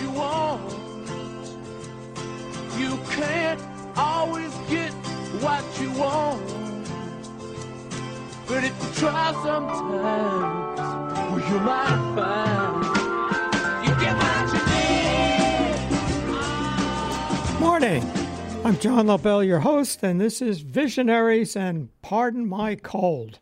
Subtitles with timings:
[0.00, 0.72] you want.
[2.78, 3.60] You can't
[3.96, 4.92] always get
[5.42, 6.46] what you want.
[8.46, 10.80] But if you try sometimes,
[11.30, 12.98] well, you might find.
[17.60, 18.02] Morning.
[18.64, 23.40] I'm John Lobell, your host, and this is Visionaries and Pardon My Cold.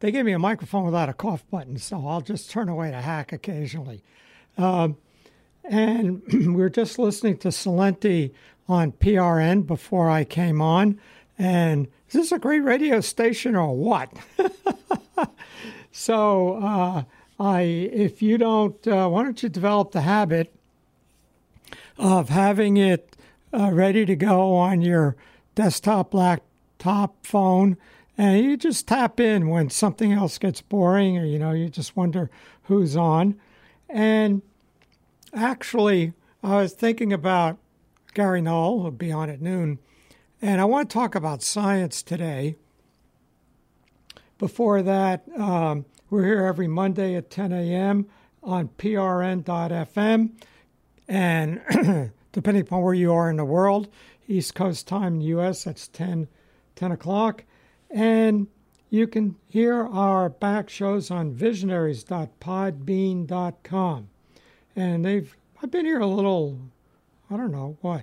[0.00, 3.00] They gave me a microphone without a cough button, so I'll just turn away to
[3.00, 4.02] hack occasionally.
[4.58, 4.96] Um,
[5.68, 8.32] and we were just listening to Celente
[8.68, 11.00] on PRN before I came on.
[11.38, 14.12] And is this a great radio station or what?
[15.92, 17.04] so, uh,
[17.38, 20.52] I, if you don't, uh, why don't you develop the habit
[21.98, 23.16] of having it
[23.52, 25.16] uh, ready to go on your
[25.54, 27.76] desktop, laptop, phone,
[28.16, 31.96] and you just tap in when something else gets boring, or you know, you just
[31.96, 32.30] wonder
[32.64, 33.38] who's on.
[33.88, 34.40] And
[35.36, 37.58] actually, I was thinking about
[38.14, 39.78] Gary Null, who'll be on at noon,
[40.40, 42.56] and I want to talk about science today.
[44.38, 48.06] Before that, um, we're here every Monday at 10 a.m.
[48.42, 50.30] on prn.fm.
[51.08, 53.88] And depending upon where you are in the world,
[54.28, 56.28] East Coast time in the U.S., that's 10,
[56.74, 57.44] 10 o'clock.
[57.90, 58.48] And
[58.90, 64.08] you can hear our back shows on visionaries.podbean.com.
[64.76, 66.58] And they've, I've been here a little,
[67.30, 68.02] I don't know, what,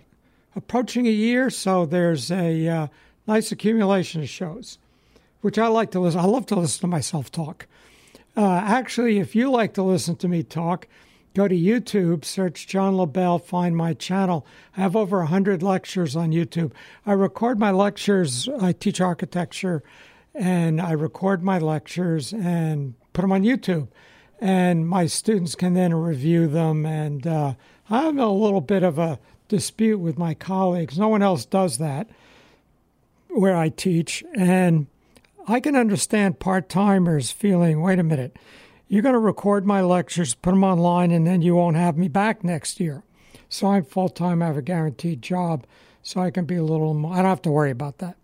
[0.55, 1.51] approaching a year.
[1.51, 2.87] So there's a uh,
[3.27, 4.79] nice accumulation of shows,
[5.41, 6.19] which I like to listen.
[6.19, 7.67] I love to listen to myself talk.
[8.35, 10.87] Uh, actually, if you like to listen to me talk,
[11.35, 14.45] go to YouTube, search John Lobell, find my channel.
[14.75, 16.71] I have over 100 lectures on YouTube.
[17.05, 19.83] I record my lectures, I teach architecture,
[20.33, 23.89] and I record my lectures and put them on YouTube.
[24.39, 26.85] And my students can then review them.
[26.85, 27.53] And uh,
[27.89, 30.97] I have a little bit of a dispute with my colleagues.
[30.97, 32.09] No one else does that
[33.29, 34.23] where I teach.
[34.35, 34.87] And
[35.47, 38.37] I can understand part timers feeling, wait a minute,
[38.87, 42.07] you're going to record my lectures, put them online, and then you won't have me
[42.07, 43.03] back next year.
[43.49, 45.65] So I'm full time, I have a guaranteed job,
[46.01, 48.17] so I can be a little more, I don't have to worry about that.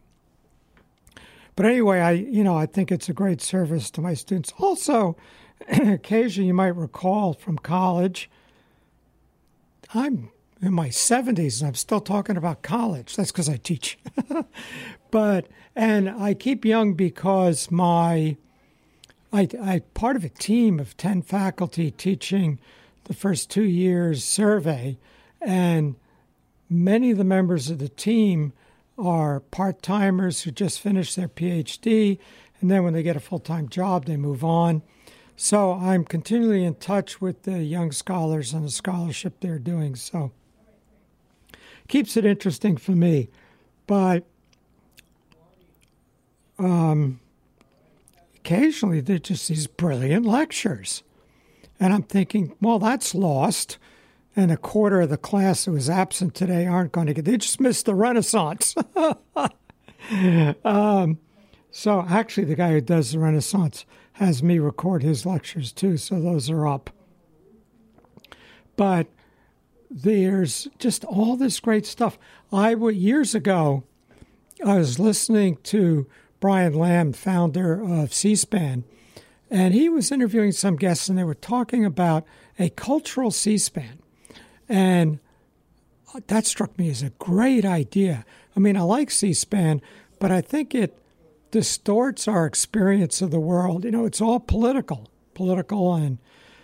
[1.56, 4.54] But anyway, I you know I think it's a great service to my students.
[4.60, 5.18] Also,
[5.68, 8.30] occasionally you might recall from college,
[9.94, 10.32] I'm
[10.62, 13.16] in my 70s and I'm still talking about college.
[13.16, 13.98] That's because I teach.
[15.12, 18.38] but and I keep young because my
[19.32, 22.60] I I part of a team of 10 faculty teaching
[23.06, 24.98] the first 2 years survey
[25.42, 25.96] and
[26.70, 28.54] many of the members of the team
[28.98, 32.20] are part-timers who just finished their PhD
[32.60, 34.82] and then when they get a full-time job they move on.
[35.42, 39.96] So I'm continually in touch with the young scholars and the scholarship they're doing.
[39.96, 40.34] So
[41.88, 43.30] keeps it interesting for me.
[43.88, 44.26] But
[46.60, 47.22] um,
[48.36, 51.04] occasionally they're just these brilliant lectures.
[51.80, 53.78] And I'm thinking, well, that's lost.
[54.36, 57.38] And a quarter of the class that was absent today aren't going to get, they
[57.38, 58.76] just missed the Renaissance.
[60.66, 61.18] um,
[61.72, 63.86] so actually, the guy who does the Renaissance
[64.20, 66.90] has me record his lectures too, so those are up.
[68.76, 69.08] But
[69.90, 72.20] there's just all this great stuff.
[72.52, 73.86] I would years ago,
[74.66, 76.06] I was listening to
[76.42, 78.84] Brian Lamb, founder of C-SPAN,
[79.50, 82.26] and he was interviewing some guests, and they were talking about
[82.60, 84.00] a cultural C-SPAN,
[84.68, 85.20] and
[86.14, 88.26] uh, that struck me as a great idea.
[88.54, 89.82] I mean, I like C-SPAN,
[90.20, 91.02] but I think it
[91.52, 93.86] distorts our experience of the world.
[93.86, 96.20] You know, it's all political, political and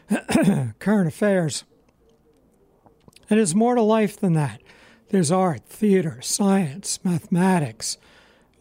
[0.80, 1.64] current affairs.
[3.30, 4.62] And there's more to life than that.
[5.10, 7.98] There's art, theater, science, mathematics,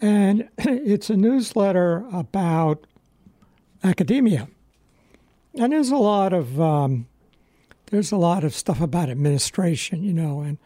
[0.00, 2.84] And it's a newsletter about
[3.84, 4.48] academia.
[5.54, 7.06] And there's a lot of um,
[7.92, 10.58] there's a lot of stuff about administration, you know, and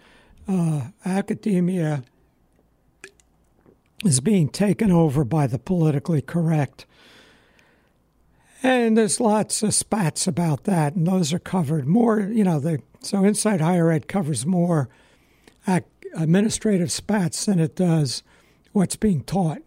[0.48, 2.04] uh, academia
[4.04, 6.86] is being taken over by the politically correct.
[8.66, 12.18] And there's lots of spats about that, and those are covered more.
[12.18, 14.88] You know, they, so Inside Higher Ed covers more
[16.16, 18.24] administrative spats than it does
[18.72, 19.62] what's being taught.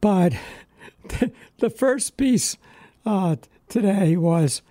[0.00, 0.32] But
[1.58, 2.56] the first piece
[3.04, 3.36] uh,
[3.68, 4.62] today was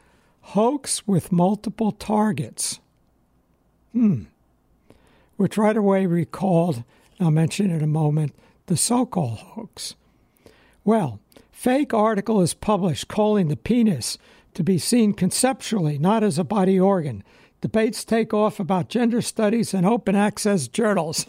[0.42, 2.80] hoax with multiple targets.
[3.92, 4.24] Hmm.
[5.38, 6.84] Which right away recalled,
[7.20, 8.34] I'll mention in a moment,
[8.66, 9.94] the Sokal hoax.
[10.84, 11.20] Well,
[11.64, 14.18] fake article is published calling the penis
[14.54, 17.24] to be seen conceptually, not as a body organ.
[17.62, 21.26] Debates take off about gender studies and open access journals.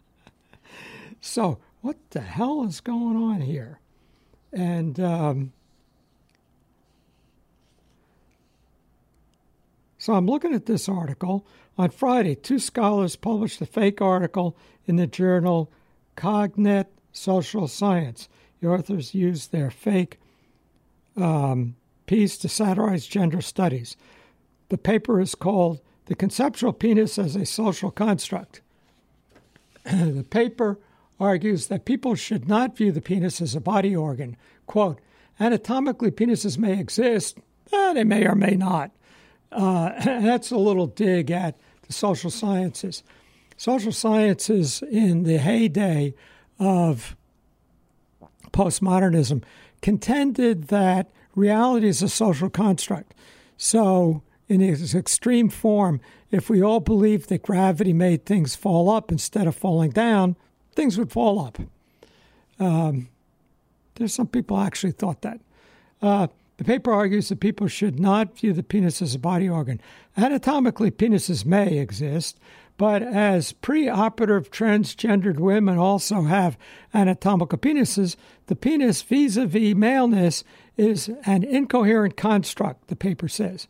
[1.20, 3.80] so, what the hell is going on here?
[4.52, 5.52] And um,
[9.98, 11.44] So I'm looking at this article.
[11.76, 15.68] On Friday, two scholars published a fake article in the journal
[16.14, 18.28] Cogent Social Science.
[18.60, 20.18] The authors used their fake
[21.16, 21.76] um,
[22.06, 23.96] piece to satirize gender studies.
[24.68, 28.60] The paper is called The Conceptual Penis as a Social Construct.
[29.84, 30.78] the paper
[31.18, 34.36] argues that people should not view the penis as a body organ.
[34.66, 35.00] Quote,
[35.38, 37.38] anatomically, penises may exist,
[37.72, 38.90] eh, they may or may not.
[39.52, 43.02] Uh, that's a little dig at the social sciences.
[43.56, 46.14] Social sciences, in the heyday
[46.58, 47.16] of
[48.52, 49.42] postmodernism,
[49.82, 53.14] contended that reality is a social construct.
[53.56, 56.00] So, in its extreme form,
[56.30, 60.36] if we all believed that gravity made things fall up instead of falling down,
[60.74, 61.58] things would fall up.
[62.58, 63.08] Um,
[63.94, 65.40] there's some people actually thought that.
[66.00, 69.80] Uh, the paper argues that people should not view the penis as a body organ.
[70.16, 72.38] Anatomically, penises may exist,
[72.80, 76.56] but as preoperative transgendered women also have
[76.94, 78.16] anatomical penises,
[78.46, 80.44] the penis vis a vis maleness
[80.78, 83.68] is an incoherent construct, the paper says.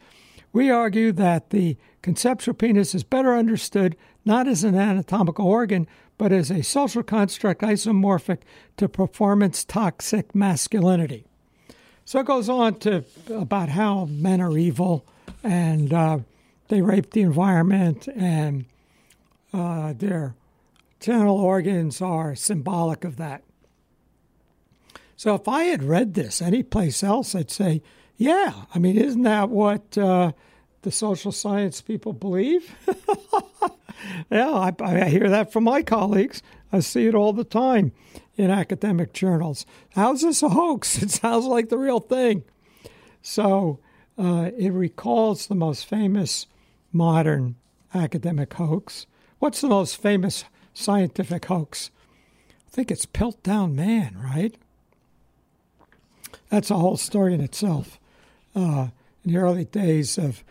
[0.53, 6.31] We argue that the conceptual penis is better understood not as an anatomical organ, but
[6.31, 8.43] as a social construct isomorphic
[8.77, 11.25] to performance toxic masculinity.
[12.05, 15.05] So it goes on to about how men are evil
[15.43, 16.19] and uh,
[16.69, 18.67] they rape the environment and
[19.53, 20.35] uh, their
[21.01, 23.43] genital organs are symbolic of that.
[25.17, 27.83] So if I had read this anyplace else, I'd say,
[28.17, 30.33] yeah, I mean, isn't that what uh,
[30.83, 32.75] the social science people believe?
[34.31, 36.43] yeah, I, I hear that from my colleagues.
[36.73, 37.93] I see it all the time
[38.37, 39.67] in academic journals.
[39.95, 41.03] How's this a hoax?
[41.03, 42.45] It sounds like the real thing.
[43.23, 43.79] So
[44.19, 46.47] uh, it recalls the most famous
[46.93, 47.57] modern
[47.95, 49.07] academic hoax.
[49.41, 50.45] What's the most famous
[50.75, 51.91] scientific hoax?
[52.51, 54.55] I think it's Piltdown Man, right?
[56.51, 57.99] That's a whole story in itself.
[58.55, 58.89] Uh,
[59.25, 60.45] in the early days of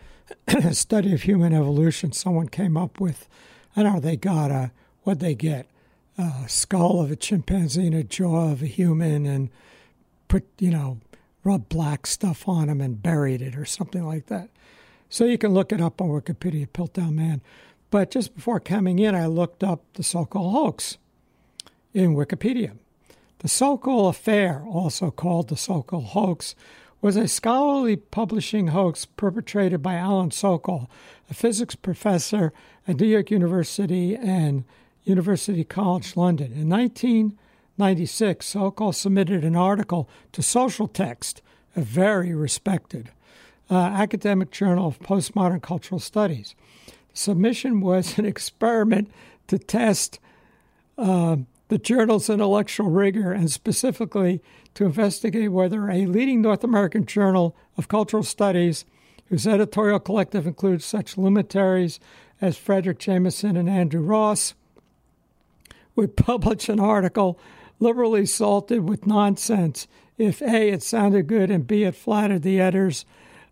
[0.72, 3.28] study of human evolution, someone came up with,
[3.76, 4.72] I don't know, they got a,
[5.04, 5.68] what they get?
[6.18, 9.50] A skull of a chimpanzee and a jaw of a human and
[10.26, 10.98] put, you know,
[11.44, 14.48] rub black stuff on them and buried it or something like that.
[15.08, 17.40] So you can look it up on Wikipedia, Piltdown Man.
[17.90, 20.96] But just before coming in, I looked up the Sokal hoax
[21.92, 22.72] in Wikipedia.
[23.40, 26.54] The Sokal affair, also called the Sokal hoax,
[27.00, 30.86] was a scholarly publishing hoax perpetrated by Alan Sokal,
[31.30, 32.52] a physics professor
[32.86, 34.64] at New York University and
[35.04, 36.52] University College London.
[36.52, 41.40] In 1996, Sokal submitted an article to Social Text,
[41.74, 43.10] a very respected
[43.70, 46.54] uh, academic journal of postmodern cultural studies.
[47.20, 49.10] Submission was an experiment
[49.46, 50.18] to test
[50.96, 51.36] uh,
[51.68, 54.40] the journal's intellectual rigor and specifically
[54.72, 58.86] to investigate whether a leading North American journal of cultural studies,
[59.26, 62.00] whose editorial collective includes such luminaries
[62.40, 64.54] as Fredric Jameson and Andrew Ross,
[65.94, 67.38] would publish an article
[67.80, 69.86] liberally salted with nonsense
[70.16, 73.04] if A, it sounded good, and B, it flattered the editor's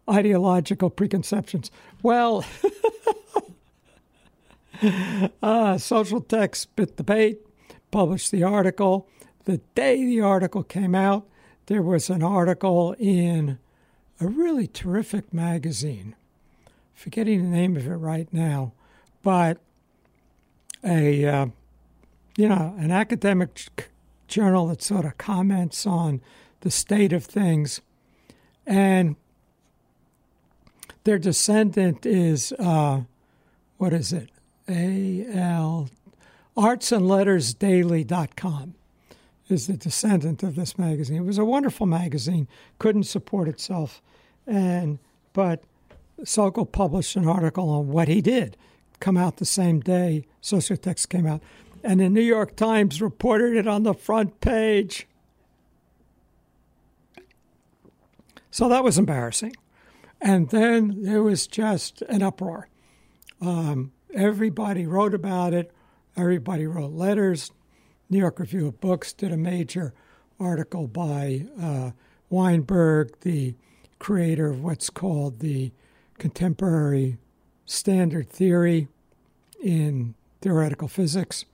[0.08, 1.70] ideological preconceptions.
[2.02, 2.46] Well,
[5.42, 7.40] uh, social text bit the bait,
[7.90, 9.08] published the article.
[9.44, 11.26] The day the article came out,
[11.66, 13.58] there was an article in
[14.20, 16.14] a really terrific magazine.
[16.94, 18.72] Forgetting the name of it right now,
[19.22, 19.58] but
[20.82, 21.46] a uh,
[22.36, 23.90] you know an academic
[24.26, 26.20] journal that sort of comments on
[26.60, 27.80] the state of things,
[28.66, 29.14] and
[31.04, 33.02] their descendant is uh,
[33.76, 34.30] what is it?
[34.68, 35.88] A L
[36.56, 38.74] artsandlettersdaily.com
[39.48, 41.18] is the descendant of this magazine.
[41.18, 42.48] It was a wonderful magazine,
[42.78, 44.02] couldn't support itself,
[44.46, 44.98] and
[45.32, 45.62] but
[46.22, 48.56] Sokal published an article on what he did,
[48.98, 51.40] come out the same day Social Text came out,
[51.84, 55.06] and the New York Times reported it on the front page.
[58.50, 59.54] So that was embarrassing.
[60.20, 62.68] And then there was just an uproar.
[63.40, 65.72] Um, everybody wrote about it.
[66.16, 67.50] Everybody wrote letters.
[68.10, 69.92] New York Review of Books did a major
[70.40, 71.90] article by uh,
[72.30, 73.54] Weinberg, the
[73.98, 75.72] creator of what's called the
[76.18, 77.18] contemporary
[77.66, 78.88] standard theory
[79.62, 81.44] in theoretical physics.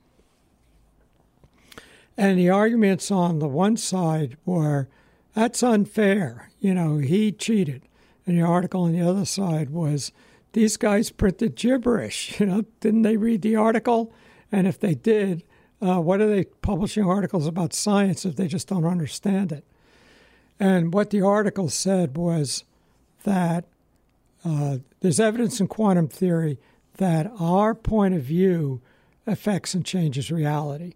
[2.16, 4.88] And the arguments on the one side were
[5.34, 6.50] that's unfair.
[6.60, 7.82] You know, he cheated.
[8.26, 10.12] And the article on the other side was
[10.54, 12.36] these guys printed gibberish.
[12.40, 14.12] You know, didn't they read the article?
[14.50, 15.44] And if they did,
[15.82, 19.64] uh, what are they publishing articles about science if they just don't understand it?
[20.58, 22.64] And what the article said was
[23.24, 23.66] that
[24.44, 26.58] uh, there's evidence in quantum theory
[26.96, 28.80] that our point of view
[29.26, 30.94] affects and changes reality.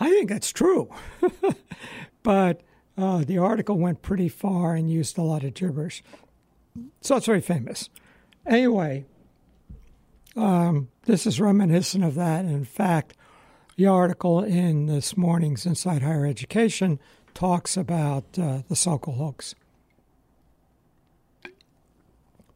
[0.00, 0.92] I think that's true.
[2.22, 2.62] but
[2.98, 6.02] uh, the article went pretty far and used a lot of gibberish.
[7.00, 7.88] So it's very famous.
[8.46, 9.04] Anyway,
[10.36, 12.44] um, this is reminiscent of that.
[12.44, 13.16] In fact,
[13.76, 16.98] the article in this morning's Inside Higher Education
[17.34, 19.54] talks about uh, the Sokal hoax.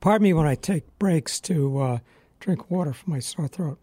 [0.01, 1.99] Pardon me when I take breaks to uh,
[2.39, 3.79] drink water for my sore throat.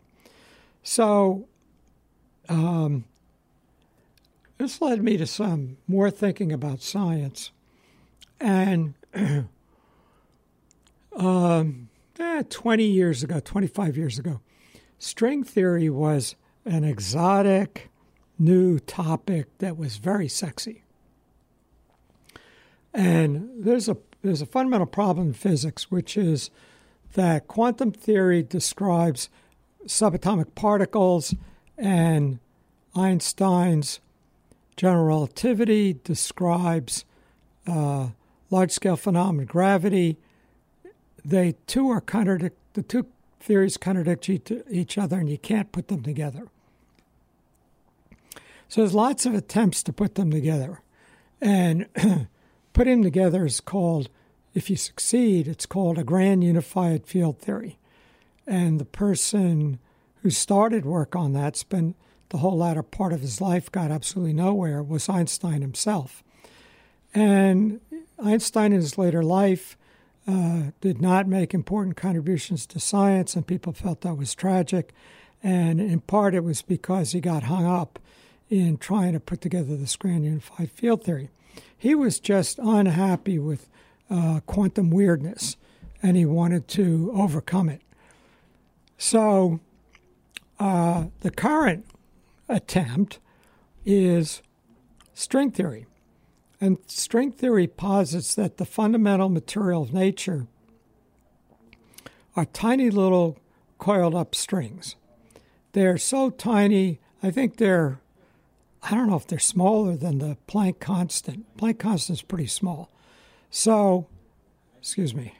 [0.84, 1.48] So,
[2.48, 3.06] um,
[4.60, 7.52] this led me to some more thinking about science.
[8.40, 8.94] And
[11.16, 11.90] um,
[12.20, 14.42] eh, 20 years ago, 25 years ago,
[15.00, 17.90] string theory was an exotic
[18.38, 20.84] new topic that was very sexy.
[22.94, 26.52] And there's a there's a fundamental problem in physics, which is
[27.14, 29.30] that quantum theory describes
[29.86, 31.34] subatomic particles,
[31.78, 32.40] and
[32.96, 34.00] Einstein's
[34.78, 37.06] general relativity describes
[37.68, 38.10] uh,
[38.50, 40.18] large scale phenomena, gravity,
[41.24, 43.06] they two are contradict the two
[43.40, 46.48] theories contradict each other and you can't put them together.
[48.70, 50.82] So there's lots of attempts to put them together.
[51.42, 51.88] And
[52.74, 54.10] putting them together is called,
[54.54, 57.78] if you succeed, it's called a grand unified field theory.
[58.48, 59.80] And the person
[60.22, 61.96] who started work on that spent
[62.30, 66.24] the whole latter part of his life, got absolutely nowhere, was Einstein himself.
[67.14, 67.82] And
[68.24, 69.76] Einstein in his later life
[70.28, 74.94] uh, did not make important contributions to science, and people felt that was tragic.
[75.44, 78.00] And in part, it was because he got hung up
[78.50, 81.30] in trying to put together this grand unified field theory.
[81.76, 83.68] He was just unhappy with
[84.10, 85.58] uh, quantum weirdness,
[86.04, 87.82] and he wanted to overcome it.
[88.98, 89.60] So,
[90.60, 91.86] uh, the current
[92.48, 93.20] attempt
[93.84, 94.44] is
[95.14, 95.88] string theory.
[96.64, 100.46] And string theory posits that the fundamental material of nature
[102.36, 103.40] are tiny little
[103.80, 104.96] coiled up strings.
[105.72, 108.00] They're so tiny, I think they're,
[108.84, 111.58] I don't know if they're smaller than the Planck constant.
[111.58, 112.92] Planck constant is pretty small.
[113.50, 114.08] So,
[114.80, 115.34] excuse me.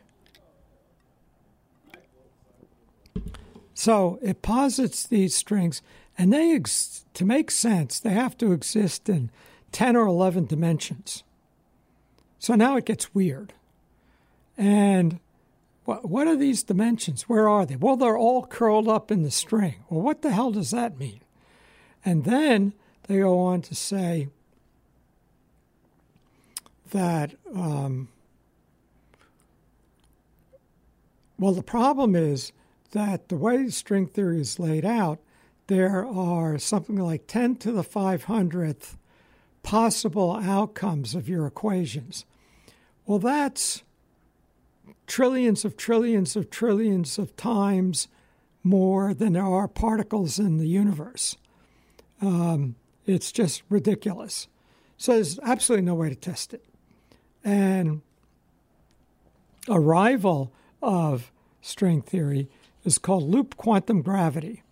[3.76, 5.84] So it posits these strings,
[6.18, 9.30] and they, ex- to make sense, they have to exist in
[9.72, 11.24] 10 or 11 dimensions.
[12.40, 13.54] So now it gets weird.
[14.58, 15.20] And
[15.86, 17.24] what, what are these dimensions?
[17.24, 17.76] Where are they?
[17.76, 19.76] Well, they're all curled up in the string.
[19.90, 21.22] Well, what the hell does that mean?
[22.04, 22.74] And then
[23.08, 24.30] they go on to say
[26.92, 28.10] that, um,
[31.38, 32.52] well, the problem is
[32.92, 35.20] that the way string theory is laid out,
[35.68, 38.96] there are something like 10 to the 500th
[39.64, 42.26] possible outcomes of your equations.
[43.06, 43.84] Well, that's
[45.08, 48.08] trillions of trillions of trillions of times
[48.64, 51.36] more than there are particles in the universe.
[52.22, 52.76] Um,
[53.06, 54.48] it's just ridiculous.
[54.98, 56.64] So there's absolutely no way to test it.
[57.44, 58.02] And
[59.68, 62.50] a rival of string theory
[62.84, 64.64] is called loop quantum gravity.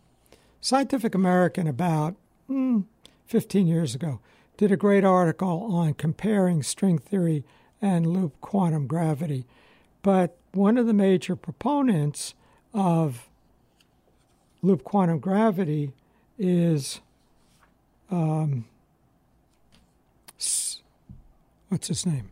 [0.61, 2.15] Scientific American, about
[2.49, 2.85] mm,
[3.25, 4.19] 15 years ago,
[4.59, 7.45] did a great article on comparing string theory
[7.81, 9.45] and loop quantum gravity.
[10.01, 12.33] But one of the major proponents
[12.73, 13.29] of
[14.61, 15.93] loop quantum gravity
[16.37, 16.99] is
[18.11, 18.65] um,
[21.69, 22.29] what's his name?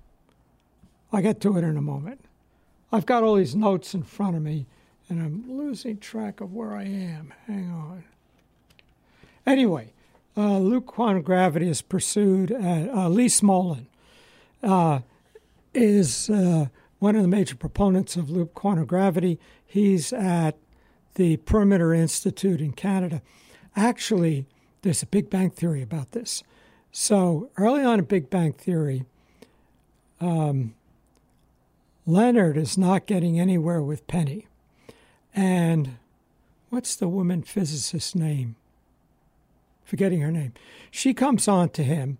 [1.13, 2.25] I'll get to it in a moment.
[2.91, 4.65] I've got all these notes in front of me
[5.07, 7.33] and I'm losing track of where I am.
[7.45, 8.03] Hang on.
[9.45, 9.93] Anyway,
[10.37, 13.87] uh, loop quantum gravity is pursued at uh, Lee Smolin
[14.61, 14.99] uh,
[15.73, 16.67] is uh,
[16.99, 19.39] one of the major proponents of loop quantum gravity.
[19.65, 20.55] He's at
[21.15, 23.21] the Perimeter Institute in Canada.
[23.75, 24.45] Actually,
[24.83, 26.43] there's a Big Bang theory about this.
[26.91, 29.05] So early on in Big Bang theory,
[30.21, 30.75] um,
[32.05, 34.47] Leonard is not getting anywhere with Penny.
[35.33, 35.97] And
[36.69, 38.55] what's the woman physicist's name?
[39.87, 40.51] Forgetting her name.
[40.91, 42.17] She comes on to him,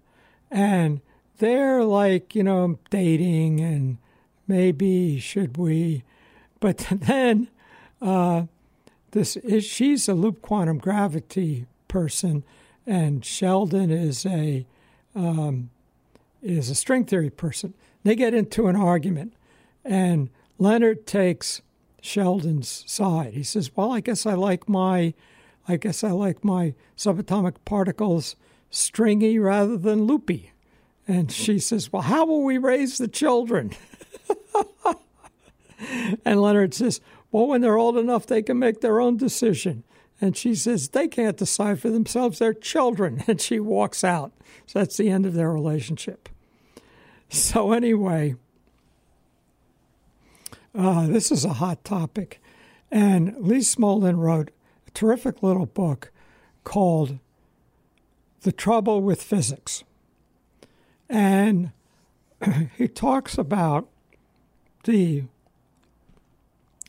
[0.50, 1.02] and
[1.40, 3.98] they're like, you know, dating and
[4.48, 6.04] maybe should we.
[6.62, 7.50] But then
[8.02, 8.44] uh,
[9.12, 12.46] this is, she's a loop quantum gravity person,
[12.86, 14.66] and Sheldon is a
[15.14, 15.70] um,
[16.42, 17.74] is a string theory person.
[18.06, 19.34] They get into an argument,
[19.84, 21.62] and Leonard takes
[22.02, 23.34] Sheldon's side.
[23.34, 25.14] He says, "Well, I guess I like my,
[25.68, 28.36] I guess I like my subatomic particles
[28.70, 30.52] stringy rather than loopy."
[31.08, 33.72] And she says, "Well, how will we raise the children?"
[36.26, 37.02] and Leonard says,
[37.32, 39.84] "Well, when they're old enough, they can make their own decision."
[40.20, 43.24] And she says, They can't decide for themselves, they're children.
[43.28, 44.32] And she walks out.
[44.66, 46.30] So that's the end of their relationship.
[47.30, 48.36] So, anyway,
[50.74, 52.42] uh, this is a hot topic.
[52.90, 54.52] And Lee Smolin wrote
[54.98, 56.12] terrific little book
[56.64, 57.20] called
[58.42, 59.84] The Trouble with Physics.
[61.08, 61.72] And
[62.78, 63.88] he talks about
[64.86, 65.26] the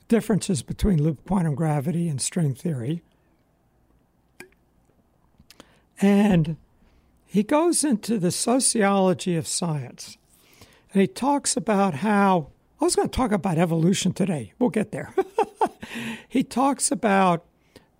[0.08, 3.02] differences between loop quantum gravity and string theory.
[6.00, 6.56] And
[7.26, 10.16] he goes into the sociology of science.
[10.94, 12.48] And he talks about how
[12.80, 14.54] I was going to talk about evolution today.
[14.58, 15.14] We'll get there.
[16.28, 17.44] he talks about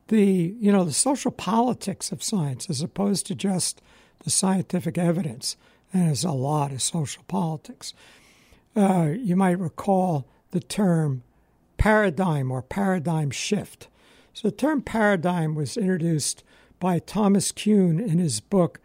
[0.08, 3.80] the, you know, the social politics of science as opposed to just
[4.24, 5.56] the scientific evidence.
[5.92, 7.94] And there's a lot of social politics.
[8.76, 11.22] Uh, you might recall the term
[11.76, 13.88] paradigm or paradigm shift.
[14.32, 16.42] So the term paradigm was introduced
[16.80, 18.80] by Thomas Kuhn in his book,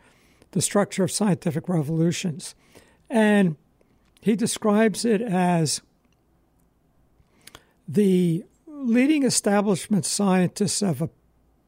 [0.52, 2.56] The Structure of Scientific Revolutions.
[3.10, 3.56] And
[4.20, 5.82] he describes it as
[7.88, 8.46] the
[8.84, 11.10] leading establishment scientists of a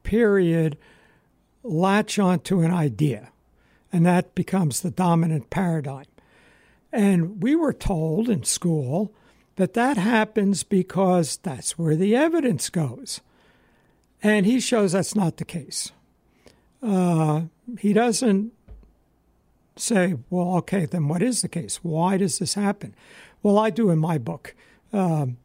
[0.02, 0.76] period
[1.62, 3.30] latch onto an idea,
[3.92, 6.06] and that becomes the dominant paradigm.
[6.92, 9.12] And we were told in school
[9.56, 13.20] that that happens because that's where the evidence goes.
[14.22, 15.92] And he shows that's not the case.
[16.82, 17.42] Uh,
[17.80, 18.52] he doesn't
[19.76, 21.80] say, well, okay, then what is the case?
[21.82, 22.94] Why does this happen?
[23.42, 24.54] Well, I do in my book.
[24.92, 25.38] Um,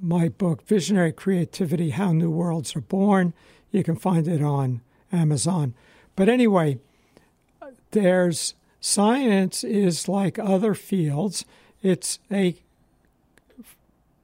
[0.00, 3.34] my book, Visionary Creativity How New Worlds Are Born.
[3.70, 4.80] You can find it on
[5.12, 5.74] Amazon.
[6.16, 6.78] But anyway,
[7.90, 11.44] there's science is like other fields,
[11.82, 12.56] it's a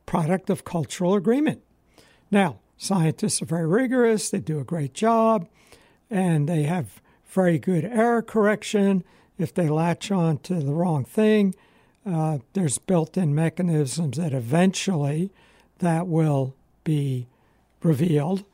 [0.07, 1.63] product of cultural agreement.
[2.31, 5.49] Now, scientists are very rigorous, they do a great job,
[6.11, 9.03] and they have very good error correction
[9.39, 11.55] if they latch on to the wrong thing.
[12.07, 15.31] uh, there's built-in mechanisms that eventually
[15.79, 17.27] that will be
[17.83, 18.45] revealed,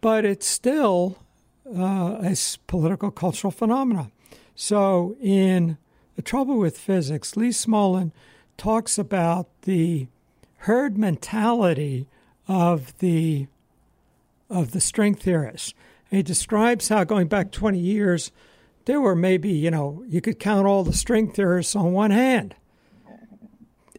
[0.00, 1.18] but it's still
[1.66, 4.10] uh, a political cultural phenomenon.
[4.54, 5.78] So in
[6.16, 8.12] the trouble with physics, Lee Smolin
[8.56, 10.06] talks about the
[10.58, 12.06] herd mentality
[12.46, 13.46] of the
[14.50, 15.74] of the string theorists.
[16.10, 18.30] he describes how going back 20 years,
[18.84, 22.54] there were maybe, you know, you could count all the string theorists on one hand.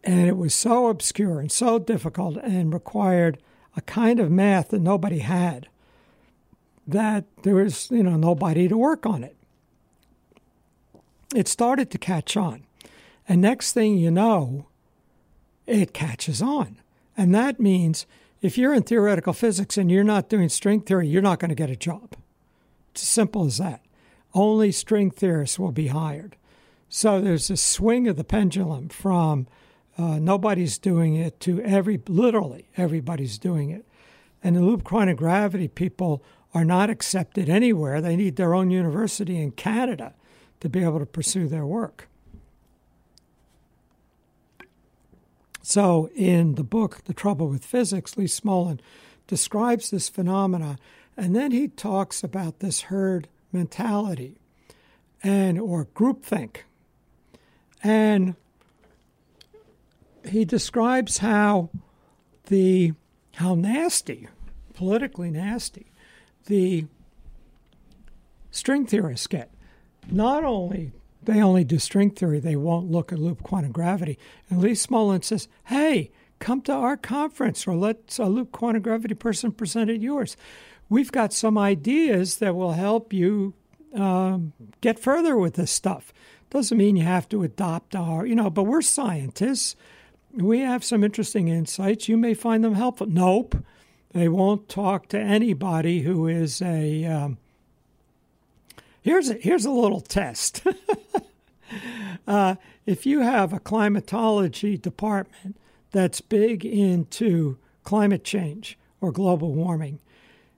[0.06, 3.38] And it was so obscure and so difficult and required
[3.76, 5.68] a kind of math that nobody had
[6.86, 9.36] that there was, you know, nobody to work on it.
[11.34, 12.62] It started to catch on.
[13.28, 14.68] And next thing you know,
[15.66, 16.78] it catches on.
[17.16, 18.06] And that means
[18.40, 21.56] if you're in theoretical physics and you're not doing string theory, you're not going to
[21.56, 22.14] get a job.
[22.92, 23.80] It's as simple as that.
[24.32, 26.36] Only string theorists will be hired.
[26.88, 29.48] So there's a swing of the pendulum from
[29.98, 33.84] uh, nobody's doing it to every, literally everybody's doing it.
[34.42, 36.22] And the loop gravity people
[36.54, 38.00] are not accepted anywhere.
[38.00, 40.14] They need their own university in Canada
[40.60, 42.08] to be able to pursue their work.
[45.62, 48.78] So, in the book, The Trouble with Physics, Lee Smolin
[49.26, 50.78] describes this phenomena,
[51.16, 54.38] and then he talks about this herd mentality
[55.24, 56.58] and or groupthink.
[57.82, 58.36] And
[60.28, 61.70] he describes how
[62.46, 62.92] the
[63.34, 64.28] how nasty,
[64.74, 65.92] politically nasty,
[66.46, 66.86] the
[68.50, 69.50] string theorists get.
[70.10, 70.92] Not only
[71.26, 72.38] they only do string theory.
[72.38, 74.18] They won't look at loop quantum gravity.
[74.48, 79.14] And Lee Smolin says, hey, come to our conference or let a loop quantum gravity
[79.14, 80.36] person present at yours.
[80.88, 83.54] We've got some ideas that will help you
[83.94, 86.12] um, get further with this stuff.
[86.50, 89.74] Doesn't mean you have to adopt our, you know, but we're scientists.
[90.36, 92.08] We have some interesting insights.
[92.08, 93.06] You may find them helpful.
[93.06, 93.64] Nope.
[94.12, 97.38] They won't talk to anybody who is a um,
[99.06, 100.66] Here's a, here's a little test.
[102.26, 105.56] uh, if you have a climatology department
[105.92, 110.00] that's big into climate change or global warming,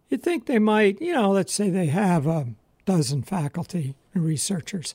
[0.08, 2.46] you'd think they might, you know, let's say they have a
[2.86, 4.94] dozen faculty and researchers.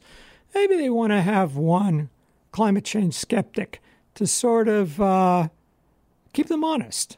[0.55, 2.09] Maybe they want to have one
[2.51, 3.83] climate change skeptic
[4.15, 5.47] to sort of uh,
[6.33, 7.17] keep them honest.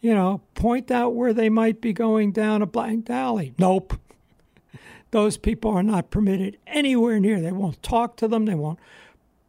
[0.00, 3.54] You know, point out where they might be going down a blank alley.
[3.58, 3.98] Nope.
[5.10, 7.40] Those people are not permitted anywhere near.
[7.40, 8.44] They won't talk to them.
[8.44, 8.78] They won't.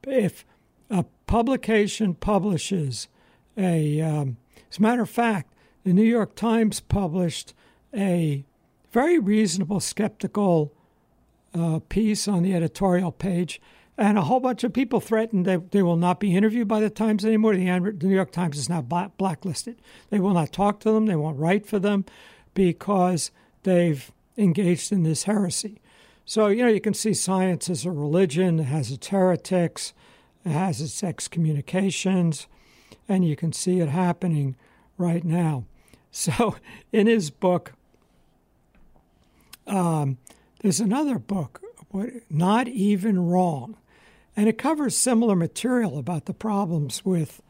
[0.07, 0.45] If
[0.89, 3.07] a publication publishes
[3.57, 4.37] a, um,
[4.71, 7.53] as a matter of fact, the New York Times published
[7.93, 8.45] a
[8.91, 10.73] very reasonable, skeptical
[11.53, 13.61] uh, piece on the editorial page,
[13.97, 16.89] and a whole bunch of people threatened that they will not be interviewed by the
[16.89, 17.55] Times anymore.
[17.55, 19.81] The, New York Times is now blacklisted.
[20.09, 21.07] They will not talk to them.
[21.07, 22.05] They won't write for them
[22.53, 23.31] because
[23.63, 25.81] they've engaged in this heresy.
[26.25, 29.93] So, you know, you can see science as a religion, it has its heretics,
[30.45, 32.47] it has its excommunications,
[33.07, 34.55] and you can see it happening
[34.97, 35.65] right now.
[36.09, 36.55] So,
[36.91, 37.73] in his book,
[39.67, 40.17] um,
[40.61, 41.61] there's another book,
[42.27, 43.77] Not Even Wrong,
[44.37, 47.41] and it covers similar material about the problems with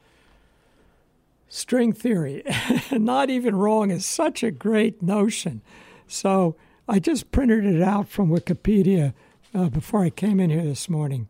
[1.50, 2.43] string theory.
[2.91, 5.62] Not even wrong is such a great notion.
[6.08, 6.56] So,
[6.88, 9.13] I just printed it out from Wikipedia
[9.54, 11.28] uh, before I came in here this morning.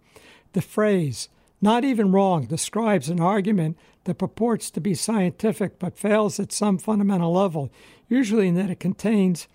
[0.54, 6.40] The phrase, not even wrong, describes an argument that purports to be scientific but fails
[6.40, 7.72] at some fundamental level,
[8.08, 9.48] usually in that it contains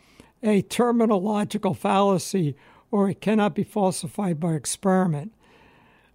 [0.42, 2.56] a terminological fallacy
[2.90, 5.32] or it cannot be falsified by experiment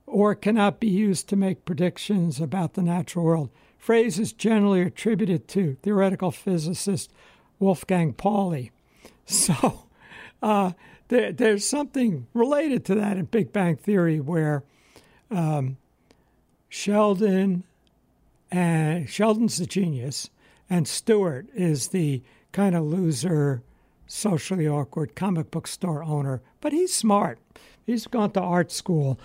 [0.07, 3.49] or cannot be used to make predictions about the natural world.
[3.77, 7.11] Phrase is generally attributed to theoretical physicist
[7.59, 8.71] Wolfgang Pauli.
[9.29, 9.83] So
[10.41, 10.71] uh,
[11.09, 14.63] there, there's something related to that in Big Bang Theory where
[15.29, 15.75] um,
[16.69, 17.65] Sheldon
[18.49, 20.29] and Sheldon's the genius,
[20.69, 22.21] and Stuart is the
[22.53, 23.61] kind of loser,
[24.05, 26.41] socially awkward comic book store owner.
[26.61, 27.39] But he's smart.
[27.85, 29.19] He's gone to art school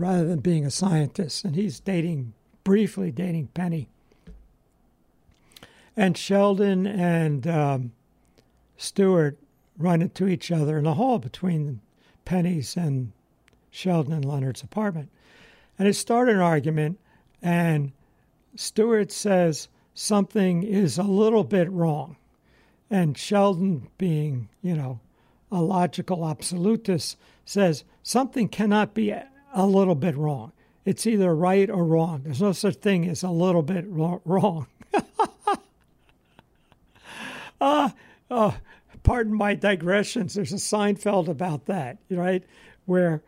[0.00, 2.32] rather than being a scientist, and he's dating
[2.64, 3.88] briefly dating Penny.
[5.96, 7.92] And Sheldon and um,
[8.76, 9.38] Stuart
[9.78, 11.80] run into each other in the hall between
[12.24, 13.12] Penny's and
[13.70, 15.10] Sheldon and Leonard's apartment.
[15.78, 16.98] And it started an argument,
[17.42, 17.92] and
[18.54, 22.16] Stuart says something is a little bit wrong.
[22.90, 25.00] And Sheldon, being, you know,
[25.50, 29.10] a logical absolutist, says something cannot be
[29.52, 30.52] a little bit wrong.
[30.84, 32.22] it's either right or wrong.
[32.24, 34.66] There's no such thing as a little bit wrong.
[37.60, 37.90] uh,
[38.30, 38.52] uh,
[39.02, 40.34] pardon my digressions.
[40.34, 42.42] There's a Seinfeld about that, right?
[42.86, 43.22] Where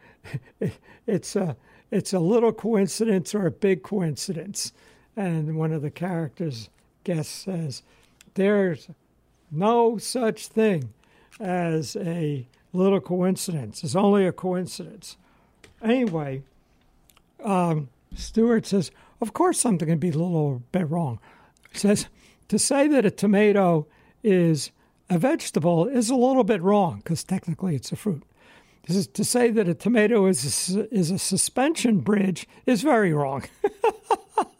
[1.07, 1.57] it's a
[1.91, 4.73] it's a little coincidence or a big coincidence,
[5.17, 6.69] and one of the characters
[7.05, 7.83] guest says,
[8.35, 8.89] "There's
[9.53, 10.93] no such thing
[11.39, 13.85] as a little coincidence.
[13.85, 15.17] It's only a coincidence."
[15.85, 16.43] Anyway,
[17.45, 21.19] um, Stuart says, "Of course, something can be a little bit wrong."
[21.71, 22.07] He says
[22.49, 23.87] to say that a tomato
[24.23, 24.71] is
[25.11, 28.23] a vegetable is a little bit wrong because technically it's a fruit.
[28.87, 33.45] Is to say that a tomato is a, is a suspension bridge is very wrong.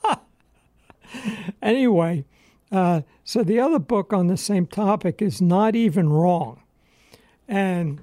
[1.63, 2.25] anyway,
[2.73, 6.63] uh, so the other book on the same topic is not even wrong,
[7.47, 8.01] and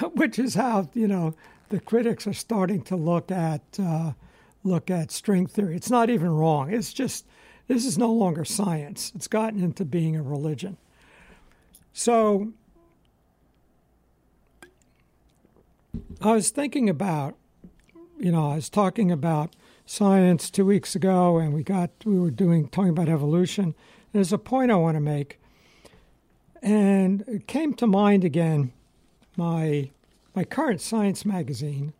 [0.14, 1.34] which is how you know
[1.68, 4.12] the critics are starting to look at uh,
[4.64, 5.76] look at string theory.
[5.76, 6.72] It's not even wrong.
[6.72, 7.26] It's just
[7.66, 9.12] this is no longer science.
[9.14, 10.76] It's gotten into being a religion.
[11.92, 12.52] So
[16.20, 17.36] I was thinking about,
[18.18, 22.30] you know, I was talking about science two weeks ago, and we got we were
[22.30, 23.74] doing talking about evolution.
[24.12, 25.38] There's a point I want to make,
[26.62, 28.72] and it came to mind again.
[29.38, 29.90] My
[30.34, 31.92] my current science magazine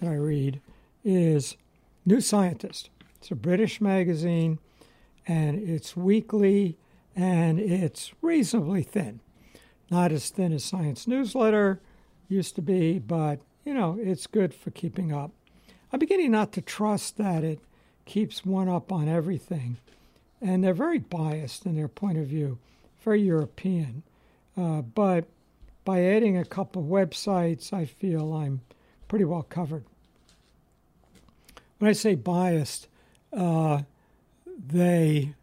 [0.00, 0.60] that I read
[1.04, 1.56] is
[2.04, 2.90] New Scientist.
[3.14, 4.58] It's a British magazine
[5.24, 6.76] and it's weekly
[7.14, 9.20] and it's reasonably thin.
[9.88, 11.80] Not as thin as Science Newsletter
[12.28, 15.30] used to be, but you know, it's good for keeping up.
[15.92, 17.60] I'm beginning not to trust that it
[18.04, 19.76] keeps one up on everything.
[20.42, 22.58] And they're very biased in their point of view,
[23.04, 24.02] very European.
[24.56, 25.26] Uh, but
[25.84, 28.60] by adding a couple websites, I feel I'm
[29.08, 29.84] pretty well covered.
[31.78, 32.88] When I say biased,
[33.32, 33.82] uh,
[34.46, 35.34] they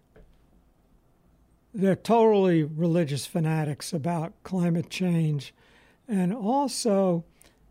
[1.73, 5.53] they're totally religious fanatics about climate change
[6.07, 7.23] and also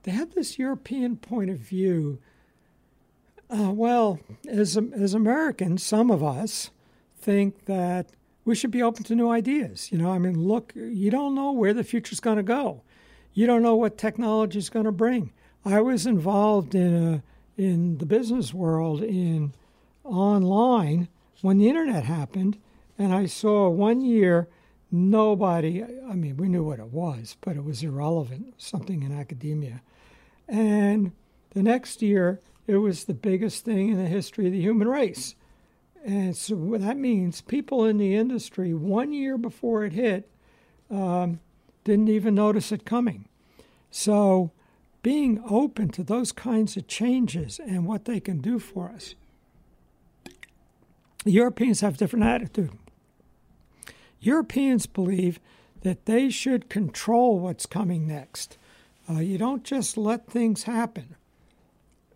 [0.04, 2.18] they have this european point of view
[3.50, 6.70] uh, well as, as americans some of us
[7.20, 8.06] think that
[8.46, 11.52] we should be open to new ideas you know i mean look you don't know
[11.52, 12.82] where the future's going to go
[13.34, 15.30] you don't know what technology is going to bring
[15.64, 17.22] i was involved in a
[17.58, 19.52] in the business world in
[20.04, 21.08] online
[21.42, 22.58] when the internet happened,
[22.98, 24.48] and I saw one year
[24.90, 29.82] nobody, I mean, we knew what it was, but it was irrelevant, something in academia.
[30.48, 31.12] And
[31.50, 35.34] the next year, it was the biggest thing in the history of the human race.
[36.06, 40.30] And so that means people in the industry, one year before it hit,
[40.88, 41.40] um,
[41.82, 43.24] didn't even notice it coming.
[43.90, 44.52] So
[45.02, 49.14] being open to those kinds of changes and what they can do for us
[51.24, 52.70] Europeans have a different attitude.
[54.20, 55.40] Europeans believe
[55.82, 58.58] that they should control what's coming next.
[59.10, 61.16] Uh, you don't just let things happen.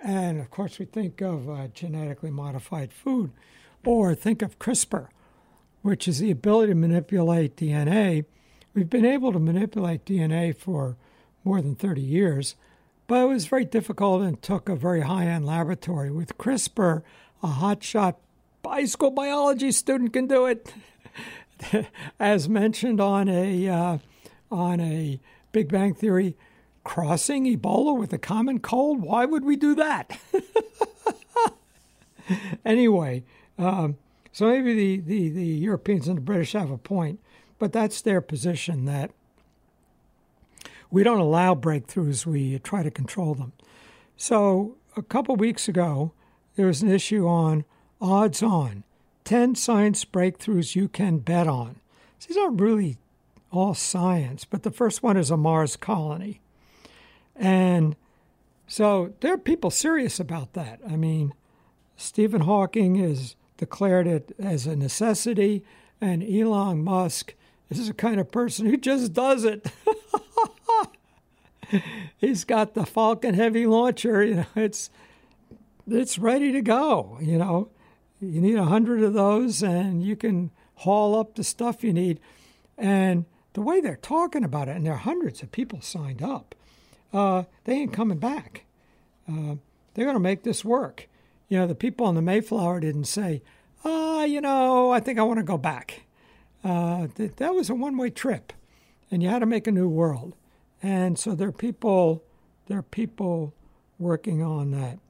[0.00, 3.32] And of course, we think of uh, genetically modified food,
[3.84, 5.08] or think of CRISPR,
[5.82, 8.24] which is the ability to manipulate DNA.
[8.74, 10.96] We've been able to manipulate DNA for
[11.44, 12.56] more than 30 years,
[13.06, 16.10] but it was very difficult and took a very high end laboratory.
[16.10, 17.02] With CRISPR,
[17.42, 18.16] a hotshot
[18.64, 20.72] high school biology student can do it.
[22.20, 23.98] As mentioned on a uh,
[24.50, 25.20] on a
[25.52, 26.36] Big Bang Theory,
[26.84, 29.02] crossing Ebola with a common cold.
[29.02, 30.18] Why would we do that?
[32.64, 33.24] anyway,
[33.60, 33.96] um,
[34.32, 37.20] so maybe the, the, the Europeans and the British have a point,
[37.58, 39.10] but that's their position that
[40.90, 43.52] we don't allow breakthroughs, we try to control them.
[44.16, 46.12] So a couple weeks ago,
[46.56, 47.64] there was an issue on
[48.00, 48.82] odds on
[49.24, 51.76] 10 science breakthroughs you can bet on.
[52.26, 52.98] These aren't really
[53.52, 56.40] all science, but the first one is a Mars colony.
[57.36, 57.94] And
[58.66, 60.80] so there are people serious about that.
[60.88, 61.34] I mean,
[61.96, 65.62] Stephen Hawking has declared it as a necessity,
[66.00, 67.34] and Elon Musk
[67.68, 69.66] is the kind of person who just does it.
[72.16, 74.88] He's got the Falcon Heavy launcher, you know, it's
[75.86, 77.68] it's ready to go, you know.
[78.18, 82.18] You need a hundred of those, and you can haul up the stuff you need.
[82.78, 86.54] And the way they're talking about it, and there are hundreds of people signed up,
[87.12, 88.64] uh, they ain't coming back.
[89.28, 89.56] Uh,
[89.92, 91.09] they're going to make this work.
[91.50, 93.42] You know, the people on the Mayflower didn't say,
[93.84, 96.04] ah, you know, I think I want to go back.
[96.62, 98.52] Uh, th- that was a one way trip,
[99.10, 100.36] and you had to make a new world.
[100.80, 102.22] And so there are people,
[102.66, 103.52] there are people
[103.98, 105.00] working on that.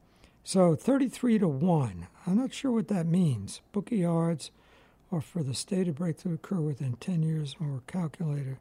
[0.43, 2.07] So 33 to 1.
[2.27, 3.61] I'm not sure what that means.
[3.71, 4.51] Bookie odds
[5.11, 8.57] or for the state stated breakthrough to occur within 10 years or calculated.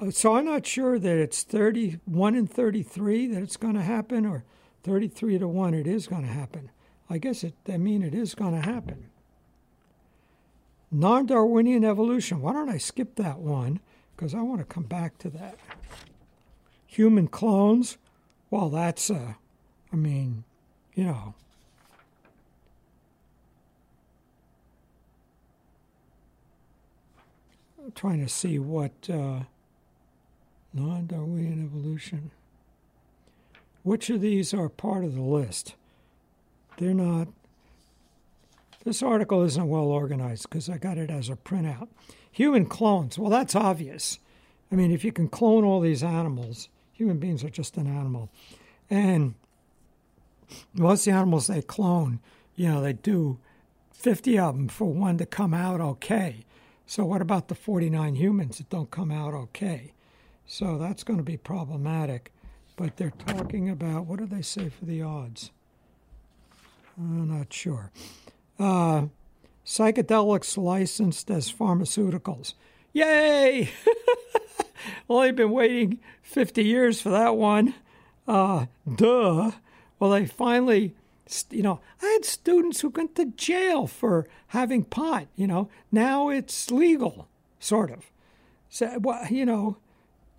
[0.00, 4.26] Uh, so I'm not sure that it's 31 and 33 that it's going to happen
[4.26, 4.44] or
[4.82, 6.70] 33 to 1 it is going to happen.
[7.08, 9.10] I guess it, I mean, it is going to happen.
[10.90, 12.40] Non Darwinian evolution.
[12.40, 13.80] Why don't I skip that one?
[14.14, 15.56] Because I want to come back to that.
[16.86, 17.96] Human clones.
[18.50, 19.34] Well, that's, uh,
[19.92, 20.44] I mean,
[20.94, 21.34] you know,
[27.82, 29.40] I'm trying to see what uh,
[30.74, 32.30] non Darwinian evolution.
[33.82, 35.74] Which of these are part of the list?
[36.78, 37.28] They're not.
[38.84, 41.88] This article isn't well organized because I got it as a printout.
[42.32, 43.18] Human clones.
[43.18, 44.18] Well, that's obvious.
[44.70, 48.30] I mean, if you can clone all these animals, human beings are just an animal.
[48.88, 49.34] And
[50.74, 52.20] most the animals they clone,
[52.56, 53.38] you know, they do
[53.92, 56.44] 50 of them for one to come out okay.
[56.86, 59.92] So, what about the 49 humans that don't come out okay?
[60.46, 62.32] So, that's going to be problematic.
[62.76, 65.50] But they're talking about what do they say for the odds?
[66.98, 67.90] I'm not sure.
[68.58, 69.06] Uh,
[69.64, 72.54] psychedelics licensed as pharmaceuticals.
[72.92, 73.70] Yay!
[75.08, 77.74] Only been waiting 50 years for that one.
[78.26, 79.52] Uh, duh.
[79.98, 80.94] Well, they finally,
[81.50, 85.68] you know, I had students who went to jail for having pot, you know.
[85.90, 88.10] Now it's legal, sort of.
[88.68, 89.76] So, well, you know,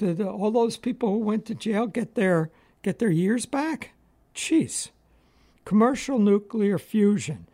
[0.03, 2.49] did all those people who went to jail get their
[2.81, 3.91] get their years back?
[4.35, 4.89] Jeez.
[5.65, 7.47] Commercial nuclear fusion.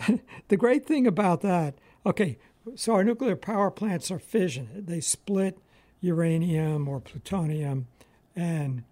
[0.48, 2.38] the great thing about that, okay,
[2.74, 4.68] so our nuclear power plants are fission.
[4.74, 5.58] They split
[6.00, 7.86] uranium or plutonium
[8.34, 8.82] and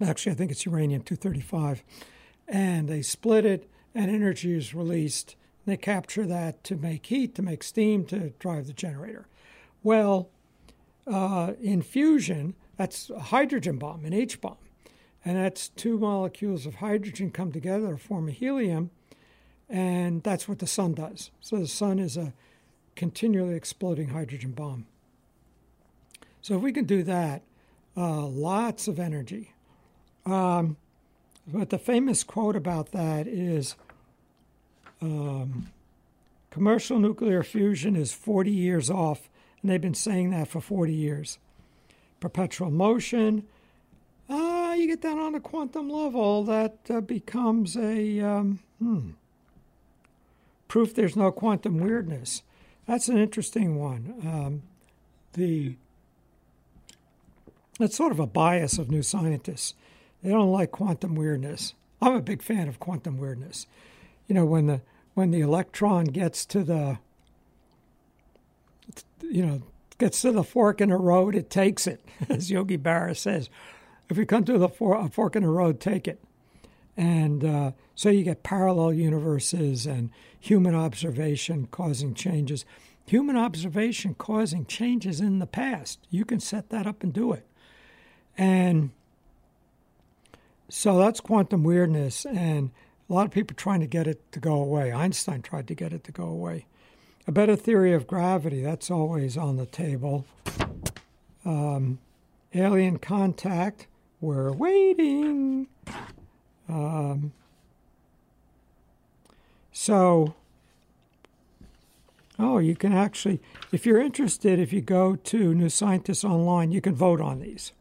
[0.00, 1.84] actually I think it's uranium 235
[2.48, 5.36] and they split it and energy is released.
[5.66, 9.28] They capture that to make heat, to make steam, to drive the generator.
[9.82, 10.28] Well,
[11.06, 14.56] uh, in fusion, that's a hydrogen bomb, an H bomb.
[15.24, 18.90] And that's two molecules of hydrogen come together to form a helium.
[19.68, 21.30] And that's what the sun does.
[21.40, 22.34] So the sun is a
[22.94, 24.86] continually exploding hydrogen bomb.
[26.42, 27.42] So if we can do that,
[27.96, 29.52] uh, lots of energy.
[30.26, 30.76] Um,
[31.46, 33.76] but the famous quote about that is
[35.00, 35.70] um,
[36.50, 39.28] commercial nuclear fusion is 40 years off,
[39.64, 41.38] and they've been saying that for 40 years.
[42.20, 43.44] Perpetual motion,
[44.28, 49.12] uh, you get that on a quantum level, that uh, becomes a um, hmm,
[50.68, 52.42] proof there's no quantum weirdness.
[52.86, 54.14] That's an interesting one.
[54.22, 54.62] Um,
[55.32, 55.76] the
[57.78, 59.72] that's sort of a bias of new scientists.
[60.22, 61.72] They don't like quantum weirdness.
[62.02, 63.66] I'm a big fan of quantum weirdness.
[64.28, 64.82] You know, when the
[65.14, 66.98] when the electron gets to the
[69.34, 69.62] you know
[69.98, 73.50] gets to the fork in the road, it takes it, as Yogi Berra says.
[74.08, 76.22] If you come to the for, fork in the road, take it.
[76.96, 82.64] And uh, so you get parallel universes and human observation causing changes.
[83.06, 86.00] Human observation causing changes in the past.
[86.10, 87.46] You can set that up and do it.
[88.38, 88.90] And
[90.68, 92.24] so that's quantum weirdness.
[92.24, 92.70] And
[93.08, 94.92] a lot of people trying to get it to go away.
[94.92, 96.66] Einstein tried to get it to go away.
[97.26, 100.26] A better theory of gravity, that's always on the table.
[101.44, 101.98] Um,
[102.54, 103.86] alien contact,
[104.20, 105.68] we're waiting.
[106.68, 107.32] Um,
[109.72, 110.34] so,
[112.38, 113.40] oh, you can actually,
[113.72, 117.72] if you're interested, if you go to New Scientist Online, you can vote on these.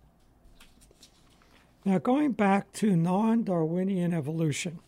[1.85, 4.79] Now, going back to non Darwinian evolution.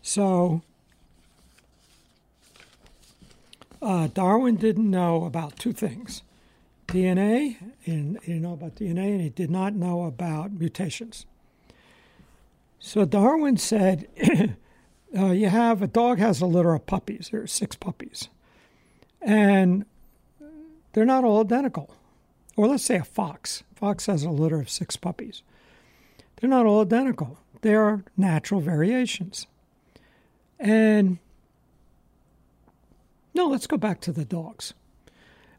[0.00, 0.62] So,
[3.80, 6.22] uh, Darwin didn't know about two things
[6.86, 11.26] DNA, and he didn't know about DNA, and he did not know about mutations.
[12.78, 14.08] So Darwin said,
[15.16, 17.28] uh, "You have a dog has a litter of puppies.
[17.30, 18.28] There are six puppies,
[19.20, 19.84] and
[20.92, 21.94] they're not all identical.
[22.56, 23.62] Or let's say a fox.
[23.76, 25.42] Fox has a litter of six puppies.
[26.36, 27.38] They're not all identical.
[27.60, 29.46] They are natural variations.
[30.58, 31.18] And
[33.34, 34.74] no, let's go back to the dogs.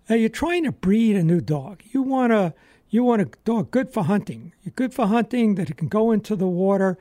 [0.10, 1.84] Now you're trying to breed a new dog.
[1.92, 2.54] You want a
[2.90, 4.54] you want a dog good for hunting.
[4.64, 6.98] You're good for hunting that it can go into the water.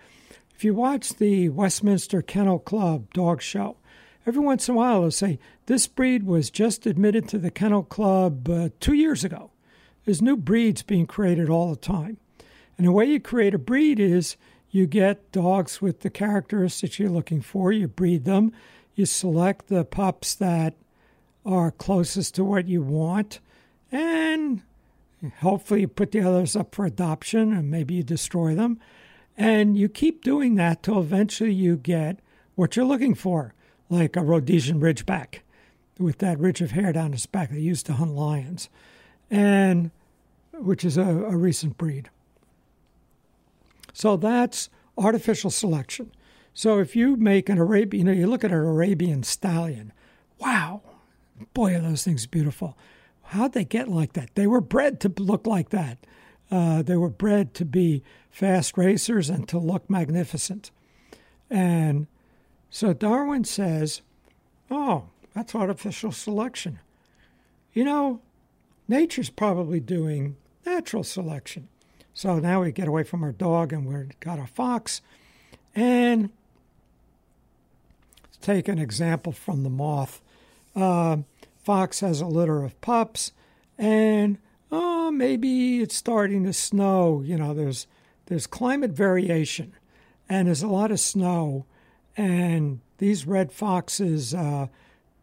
[0.55, 3.77] If you watch the Westminster Kennel Club dog show,
[4.27, 7.85] every once in a while they'll say this breed was just admitted to the Kennel
[7.85, 9.51] Club uh, two years ago.
[10.05, 12.19] There's new breeds being created all the time.
[12.77, 14.37] And the way you create a breed is
[14.71, 18.53] you get dogs with the characteristics you're looking for, you breed them,
[18.99, 20.75] you select the pups that
[21.47, 23.41] are closest to what you want,
[23.93, 24.63] and
[25.41, 28.79] hopefully you put the others up for adoption and maybe you destroy them.
[29.37, 32.19] And you keep doing that till eventually you get
[32.57, 33.55] what you're looking for,
[33.89, 35.41] like a Rhodesian Ridgeback
[35.99, 38.69] with that ridge of hair down his back they used to hunt lions,
[39.31, 39.91] and
[40.55, 42.11] which is a, a recent breed.
[43.93, 46.11] So that's artificial selection.
[46.59, 49.93] So if you make an Arabian, you know, you look at an Arabian stallion,
[50.41, 50.83] wow,
[51.55, 52.77] boy, are those things beautiful.
[53.27, 54.35] How'd they get like that?
[54.35, 55.99] They were bred to look like that.
[56.51, 60.73] Uh, they were bred to be fast racers and to look magnificent.
[61.49, 62.09] And
[62.71, 64.03] so Darwin says,
[64.69, 65.05] oh,
[65.35, 66.81] that's artificial selection.
[67.73, 68.21] You know,
[68.89, 70.35] nature's probably doing
[70.67, 71.69] natural selection.
[72.15, 75.03] So now we get away from our dog and we've got a fox.
[75.73, 76.31] And
[78.41, 80.21] take an example from the moth.
[80.75, 81.19] Uh,
[81.63, 83.33] fox has a litter of pups,
[83.77, 84.39] and
[84.71, 87.23] oh, maybe it's starting to snow.
[87.25, 87.87] You know, there's
[88.27, 89.73] there's climate variation,
[90.29, 91.67] and there's a lot of snow,
[92.17, 94.67] and these red foxes, uh,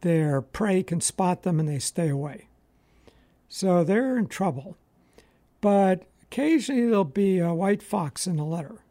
[0.02, 2.48] their prey can spot them and they stay away.
[3.50, 4.78] So they're in trouble.
[5.62, 8.82] But occasionally there'll be a white fox in the litter.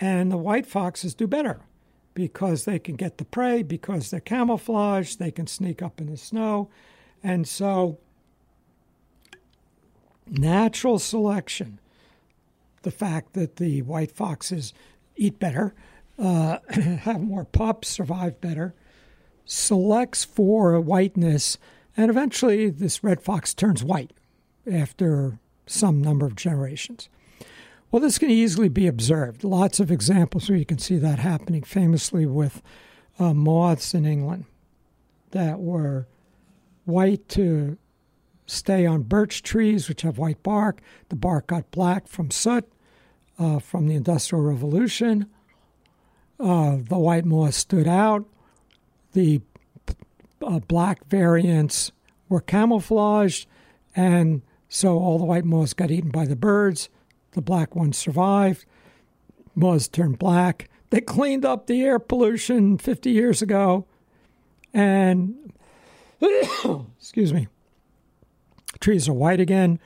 [0.00, 1.60] And the white foxes do better
[2.16, 6.16] because they can get the prey, because they're camouflaged, they can sneak up in the
[6.16, 6.70] snow.
[7.22, 7.98] And so,
[10.26, 11.78] natural selection,
[12.82, 14.72] the fact that the white foxes
[15.14, 15.74] eat better,
[16.18, 18.74] uh, have more pups, survive better,
[19.44, 21.58] selects for whiteness,
[21.98, 24.12] and eventually this red fox turns white
[24.70, 27.10] after some number of generations.
[27.96, 29.42] Well, this can easily be observed.
[29.42, 32.60] Lots of examples where you can see that happening, famously with
[33.18, 34.44] uh, moths in England
[35.30, 36.06] that were
[36.84, 37.78] white to
[38.44, 40.82] stay on birch trees, which have white bark.
[41.08, 42.70] The bark got black from soot
[43.38, 45.30] uh, from the Industrial Revolution.
[46.38, 48.26] Uh, the white moth stood out.
[49.14, 49.40] The
[50.42, 51.92] uh, black variants
[52.28, 53.48] were camouflaged,
[53.94, 56.90] and so all the white moths got eaten by the birds.
[57.36, 58.64] The black ones survived.
[59.54, 60.70] Moths turned black.
[60.88, 63.86] They cleaned up the air pollution 50 years ago.
[64.72, 65.52] And,
[66.98, 67.48] excuse me,
[68.80, 69.78] trees are white again.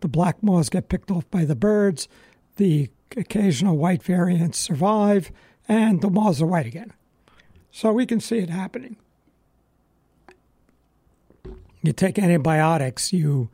[0.00, 2.08] The black moths get picked off by the birds.
[2.56, 5.32] The occasional white variants survive,
[5.66, 6.92] and the moths are white again.
[7.70, 8.96] So we can see it happening.
[11.80, 13.48] You take antibiotics, you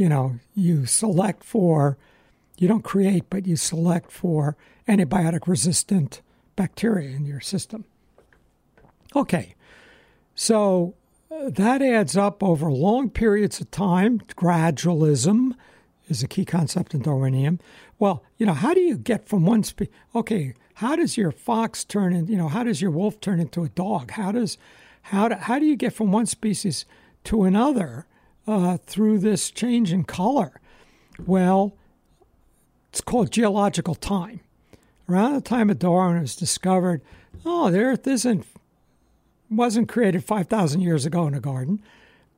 [0.00, 1.98] you know, you select for,
[2.60, 4.56] you don't create, but you select for
[4.86, 6.20] antibiotic resistant
[6.54, 7.84] bacteria in your system.
[9.16, 9.54] Okay,
[10.34, 10.94] so
[11.30, 14.20] uh, that adds up over long periods of time.
[14.36, 15.54] Gradualism
[16.08, 17.58] is a key concept in Darwinism.
[17.98, 19.92] Well, you know, how do you get from one species?
[20.14, 22.26] Okay, how does your fox turn in?
[22.28, 24.12] You know, how does your wolf turn into a dog?
[24.12, 24.58] How does
[25.02, 26.84] how do, how do you get from one species
[27.24, 28.06] to another?
[28.46, 30.60] uh, through this change in color?
[31.26, 31.74] Well,
[32.90, 34.40] it's called geological time.
[35.08, 37.00] Around the time of Darwin was discovered,
[37.44, 38.46] oh, the Earth isn't
[39.48, 41.82] wasn't created 5,000 years ago in a garden,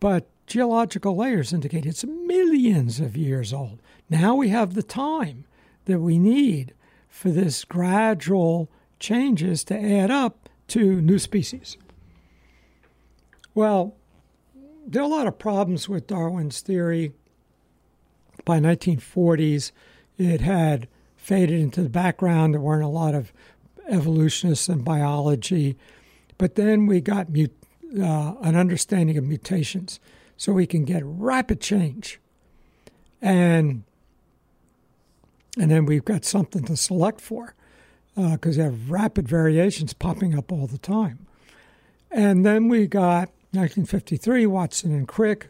[0.00, 3.80] but geological layers indicate it's millions of years old.
[4.08, 5.44] Now we have the time
[5.84, 6.72] that we need
[7.08, 11.76] for this gradual changes to add up to new species.
[13.54, 13.94] Well,
[14.86, 17.12] there are a lot of problems with Darwin's theory.
[18.44, 19.70] By 1940s,
[20.22, 22.54] it had faded into the background.
[22.54, 23.32] There weren't a lot of
[23.88, 25.76] evolutionists in biology.
[26.38, 27.50] But then we got mut-
[27.98, 30.00] uh, an understanding of mutations,
[30.36, 32.20] so we can get rapid change.
[33.20, 33.84] And
[35.58, 37.54] and then we've got something to select for
[38.14, 41.26] because uh, you have rapid variations popping up all the time.
[42.10, 45.48] And then we got 1953, Watson and Crick,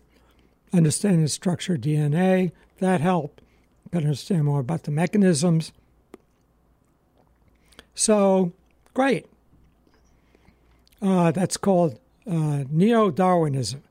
[0.73, 2.53] understanding the structure of DNA.
[2.79, 3.42] That helped
[3.93, 5.71] better understand more about the mechanisms.
[7.95, 8.53] So,
[8.95, 9.27] great.
[11.03, 13.83] Uh, that's called uh, Neo Darwinism.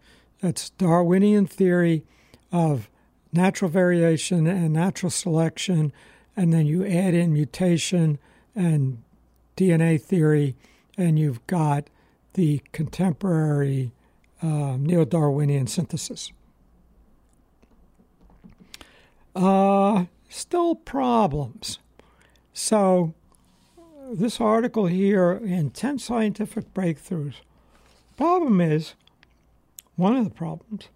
[0.42, 2.04] That's Darwinian theory
[2.52, 2.90] of
[3.32, 5.94] natural variation and natural selection,
[6.36, 8.18] and then you add in mutation
[8.56, 9.04] and
[9.56, 10.56] DNA theory,
[10.98, 11.90] and you've got
[12.34, 13.92] the contemporary
[14.42, 16.32] uh, Neo Darwinian synthesis.
[19.36, 21.80] Uh, still problems.
[22.54, 23.14] So
[24.12, 27.36] this article here in 10 scientific breakthroughs.
[28.18, 28.96] Problem is,
[29.96, 30.90] one of the problems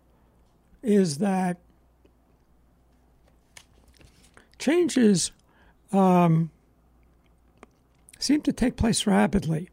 [0.83, 1.57] is that
[4.59, 5.31] changes
[5.91, 6.51] um,
[8.19, 9.69] seem to take place rapidly.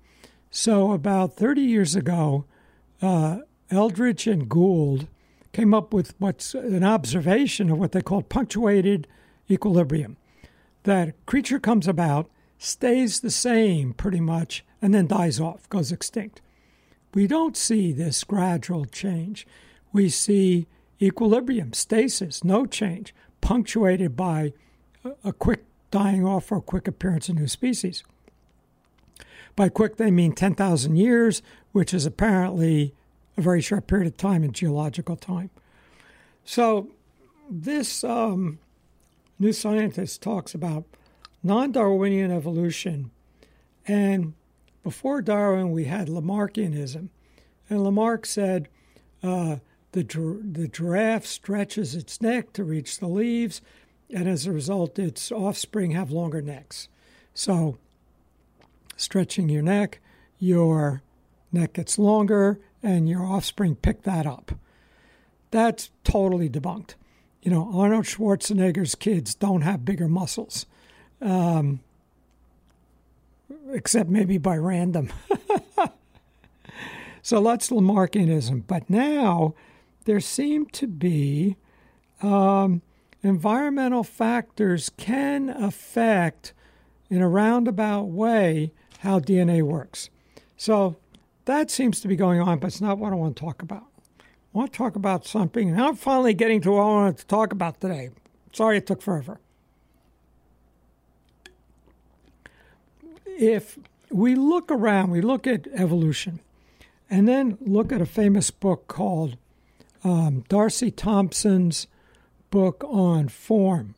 [0.50, 2.44] So, about 30 years ago,
[3.00, 3.38] uh,
[3.70, 5.06] Eldredge and Gould
[5.52, 9.06] came up with what's an observation of what they called punctuated
[9.50, 10.16] equilibrium.
[10.84, 16.40] That creature comes about, stays the same pretty much, and then dies off, goes extinct.
[17.14, 19.46] We don't see this gradual change.
[19.92, 20.66] We see
[21.00, 24.54] equilibrium, stasis, no change, punctuated by
[25.24, 28.02] a quick dying off or a quick appearance of new species.
[29.54, 31.42] By quick, they mean 10,000 years,
[31.72, 32.94] which is apparently
[33.36, 35.50] a very short period of time in geological time.
[36.44, 36.88] So,
[37.50, 38.58] this um,
[39.38, 40.84] new scientist talks about
[41.42, 43.10] non Darwinian evolution.
[43.86, 44.34] And
[44.82, 47.08] before Darwin, we had Lamarckianism.
[47.68, 48.68] And Lamarck said
[49.22, 49.56] uh,
[49.92, 53.60] the, the giraffe stretches its neck to reach the leaves,
[54.10, 56.88] and as a result, its offspring have longer necks.
[57.34, 57.78] So,
[58.96, 60.00] stretching your neck,
[60.38, 61.02] your
[61.50, 64.52] neck gets longer, and your offspring pick that up.
[65.50, 66.94] That's totally debunked.
[67.42, 70.66] You know, Arnold Schwarzenegger's kids don't have bigger muscles,
[71.20, 71.80] um,
[73.70, 75.12] except maybe by random.
[77.22, 78.64] so that's Lamarckianism.
[78.66, 79.54] But now
[80.04, 81.56] there seem to be
[82.22, 82.82] um,
[83.22, 86.52] environmental factors can affect
[87.10, 90.08] in a roundabout way how DNA works.
[90.56, 90.96] So
[91.44, 93.84] that seems to be going on, but it's not what I want to talk about.
[94.20, 97.26] I want to talk about something, and I'm finally getting to what I wanted to
[97.26, 98.10] talk about today.
[98.52, 99.40] Sorry it took forever.
[103.26, 103.78] If
[104.10, 106.40] we look around, we look at evolution,
[107.08, 109.36] and then look at a famous book called
[110.04, 111.86] um, D'Arcy Thompson's
[112.50, 113.94] book on form.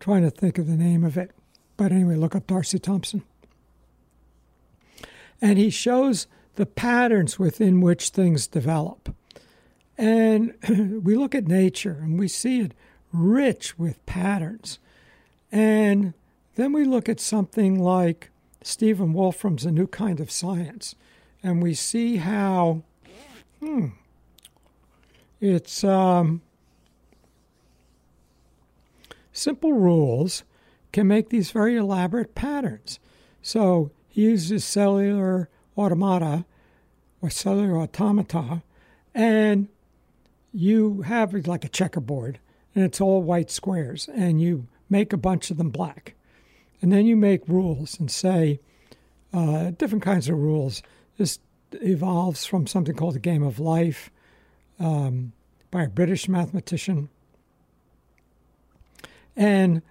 [0.00, 1.30] trying to think of the name of it.
[1.76, 3.22] But anyway, look up D'Arcy Thompson.
[5.40, 6.26] And he shows
[6.56, 9.14] the patterns within which things develop.
[9.96, 10.54] And
[11.04, 12.72] we look at nature and we see it
[13.12, 14.78] rich with patterns.
[15.52, 16.14] And
[16.56, 18.30] then we look at something like
[18.62, 20.94] Stephen Wolfram's A New Kind of Science,
[21.42, 22.82] and we see how
[23.60, 23.88] hmm,
[25.40, 26.40] it's um,
[29.32, 30.44] simple rules
[30.92, 32.98] can make these very elaborate patterns.
[33.42, 36.44] So he uses cellular automata
[37.20, 38.62] or cellular automata,
[39.14, 39.68] and
[40.52, 42.38] you have like a checkerboard,
[42.74, 46.14] and it's all white squares, and you make a bunch of them black.
[46.82, 48.60] And then you make rules and say
[49.32, 50.82] uh, different kinds of rules.
[51.16, 51.38] This
[51.72, 54.10] evolves from something called the game of life
[54.78, 55.32] um,
[55.70, 57.08] by a British mathematician.
[59.36, 59.82] And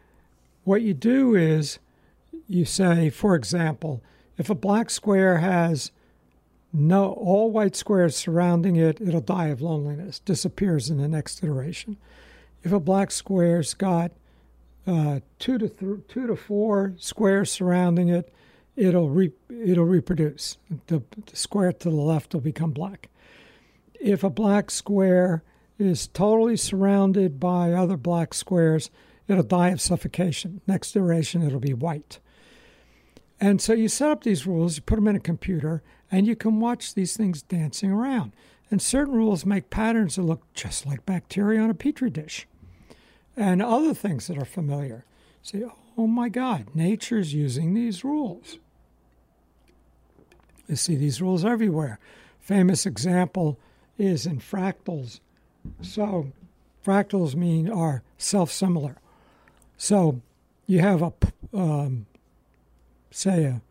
[0.63, 1.79] what you do is
[2.47, 4.01] you say, for example,
[4.37, 5.91] if a black square has
[6.71, 11.97] no all white squares surrounding it, it'll die of loneliness, disappears in the next iteration.
[12.63, 14.11] If a black square's got
[14.87, 18.33] uh, two to th- two to four squares surrounding it,
[18.75, 20.57] it'll re- it'll reproduce.
[20.87, 23.09] The, the square to the left will become black.
[23.99, 25.43] If a black square
[25.77, 28.89] is totally surrounded by other black squares,
[29.27, 30.61] it'll die of suffocation.
[30.67, 32.19] Next iteration, it'll be white.
[33.43, 36.33] And so you set up these rules, you put them in a computer, and you
[36.33, 38.31] can watch these things dancing around.
[38.71, 42.47] And certain rules make patterns that look just like bacteria on a petri dish.
[43.35, 45.03] And other things that are familiar.
[45.41, 45.65] Say,
[45.97, 48.59] oh my God, nature's using these rules.
[50.69, 51.99] You see these rules everywhere.
[52.39, 53.59] Famous example
[53.97, 55.19] is in fractals.
[55.81, 56.31] So,
[56.81, 58.99] fractals mean are self similar.
[59.75, 60.21] So,
[60.65, 61.11] you have a
[61.53, 62.05] um,
[63.15, 63.61] say, a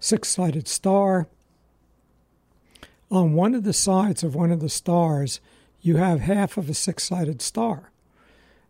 [0.00, 1.28] six sided star.
[3.10, 5.40] On one of the sides of one of the stars,
[5.80, 7.90] you have half of a six sided star.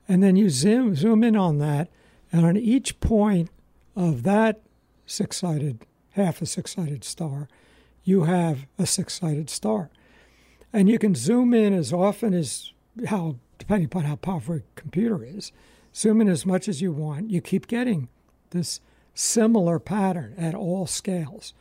[0.09, 1.89] And then you zoom, zoom in on that,
[2.31, 3.51] and on each point
[3.95, 4.61] of that
[5.07, 7.49] six sided, half a six sided star,
[8.05, 9.91] you have a six sided star.
[10.73, 12.73] And you can zoom in as often as
[13.07, 15.53] how, depending upon how powerful your computer is,
[15.95, 17.31] zoom in as much as you want.
[17.31, 18.09] You keep getting
[18.51, 18.81] this
[19.17, 21.55] similar pattern at all scales.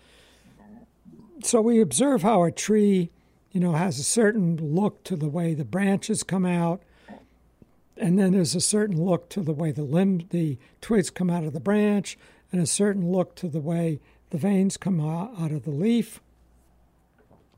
[1.42, 3.10] So we observe how a tree,
[3.52, 6.82] you know, has a certain look to the way the branches come out,
[7.98, 11.46] and then there's a certain look to the way the limb, the twigs come out
[11.46, 12.18] of the branch,
[12.52, 14.00] and a certain look to the way
[14.32, 16.20] the veins come out, of the leaf.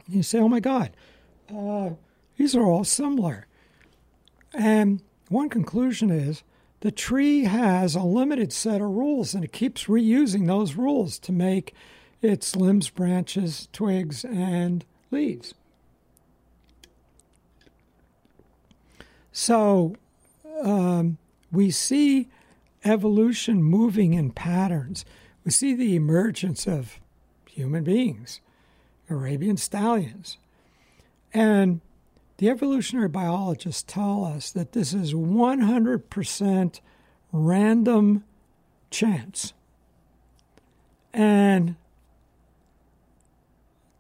[0.08, 0.92] You say, oh my God,
[1.54, 1.92] uh,
[2.38, 3.48] these are all similar.
[4.54, 6.44] And one conclusion is
[6.82, 11.32] the tree has a limited set of rules and it keeps reusing those rules to
[11.32, 11.74] make
[12.22, 15.54] its limbs, branches, twigs, and leaves.
[19.32, 19.96] So
[20.64, 21.18] um,
[21.52, 22.28] we see
[22.84, 25.06] evolution moving in patterns.
[25.46, 27.00] We see the emergence of
[27.48, 28.42] human beings,
[29.10, 30.38] Arabian stallions.
[31.34, 31.82] And
[32.38, 36.80] the evolutionary biologists tell us that this is 100%
[37.32, 38.24] random
[38.90, 39.54] chance.
[41.14, 41.76] And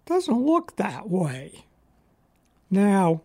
[0.05, 1.65] doesn't look that way.
[2.69, 3.21] Now,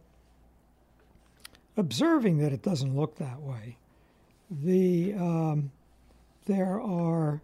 [1.76, 3.76] observing that it doesn't look that way,
[4.50, 5.72] the um,
[6.46, 7.40] there are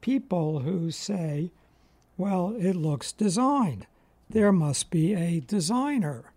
[0.00, 1.50] people who say,
[2.16, 3.86] "Well, it looks designed.
[4.28, 6.32] There must be a designer."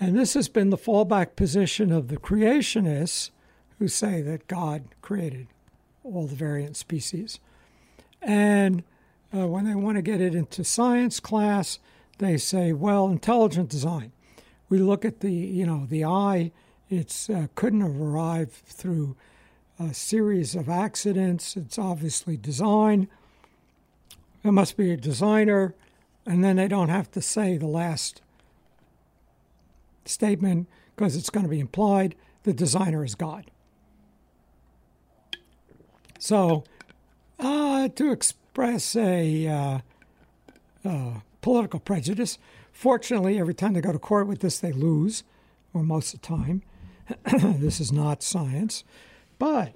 [0.00, 3.30] And this has been the fallback position of the creationists
[3.78, 5.48] who say that God created
[6.04, 7.40] all the variant species.
[8.22, 8.84] And
[9.36, 11.78] uh, when they want to get it into science class,
[12.18, 14.12] they say, well, intelligent design.
[14.68, 16.52] We look at the, you know, the eye,
[16.90, 19.16] it uh, couldn't have arrived through
[19.78, 21.56] a series of accidents.
[21.56, 23.08] It's obviously design.
[24.42, 25.74] There must be a designer,
[26.26, 28.22] and then they don't have to say the last
[30.08, 33.50] statement because it's going to be implied the designer is God.
[36.18, 36.64] So,
[37.38, 39.78] uh, to express a uh,
[40.84, 42.38] uh, political prejudice,
[42.72, 45.22] fortunately, every time they go to court with this, they lose,
[45.72, 46.62] or most of the time.
[47.40, 48.82] this is not science.
[49.38, 49.74] But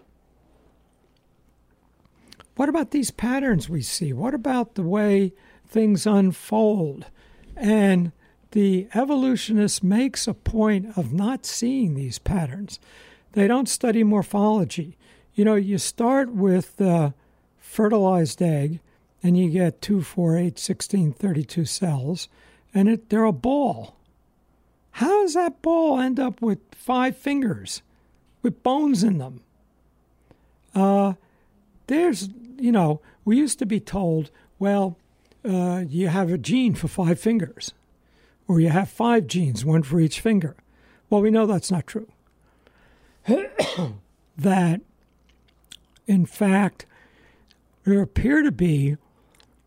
[2.56, 4.12] what about these patterns we see?
[4.12, 5.32] What about the way
[5.66, 7.06] things unfold?
[7.56, 8.12] And
[8.52, 12.78] the evolutionist makes a point of not seeing these patterns.
[13.32, 14.96] They don't study morphology.
[15.34, 17.14] You know, you start with the
[17.58, 18.80] fertilized egg
[19.22, 22.28] and you get 2, 4, 8, 16, 32 cells,
[22.74, 23.96] and it, they're a ball.
[24.92, 27.80] How does that ball end up with five fingers
[28.42, 29.40] with bones in them?
[30.74, 31.14] Uh,
[31.86, 32.28] there's,
[32.58, 34.98] you know, we used to be told, well,
[35.48, 37.72] uh, you have a gene for five fingers
[38.52, 40.54] or you have five genes, one for each finger.
[41.08, 42.08] Well, we know that's not true.
[44.36, 44.82] that,
[46.06, 46.84] in fact,
[47.84, 48.98] there appear to be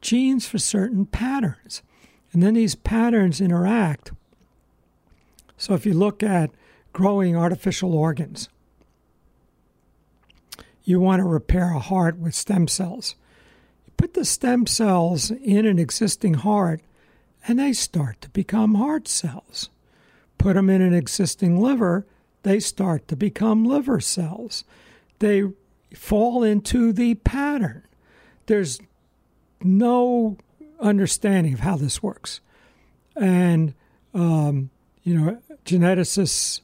[0.01, 1.81] genes for certain patterns.
[2.31, 4.11] And then these patterns interact.
[5.57, 6.51] So if you look at
[6.93, 8.49] growing artificial organs,
[10.83, 13.15] you want to repair a heart with stem cells.
[13.88, 16.81] You put the stem cells in an existing heart
[17.47, 19.69] and they start to become heart cells.
[20.37, 22.05] Put them in an existing liver,
[22.43, 24.63] they start to become liver cells.
[25.19, 25.43] They
[25.95, 27.83] fall into the pattern.
[28.45, 28.79] There's
[29.61, 30.37] no
[30.79, 32.41] understanding of how this works.
[33.15, 33.73] And,
[34.13, 34.69] um,
[35.03, 36.61] you know, geneticists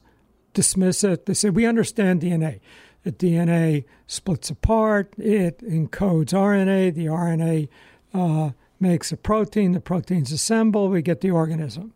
[0.52, 1.26] dismiss it.
[1.26, 2.60] They say, we understand DNA.
[3.04, 7.68] The DNA splits apart, it encodes RNA, the RNA
[8.14, 8.50] uh,
[8.82, 11.94] makes a protein, the proteins assemble, we get the organism.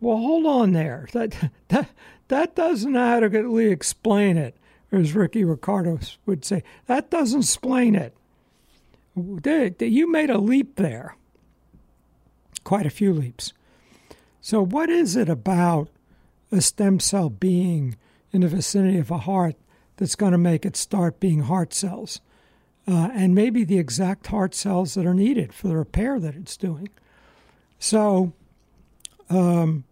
[0.00, 1.08] Well, hold on there.
[1.12, 1.88] That, that,
[2.28, 4.56] that doesn't adequately explain it,
[4.92, 6.62] as Ricky Ricardo would say.
[6.86, 8.14] That doesn't explain it.
[9.16, 11.16] You made a leap there,
[12.64, 13.52] quite a few leaps.
[14.40, 15.88] So, what is it about
[16.50, 17.96] a stem cell being
[18.32, 19.56] in the vicinity of a heart
[19.96, 22.20] that's going to make it start being heart cells?
[22.90, 26.56] Uh, and maybe the exact heart cells that are needed for the repair that it's
[26.56, 26.88] doing.
[27.78, 28.32] So,
[29.28, 29.84] um,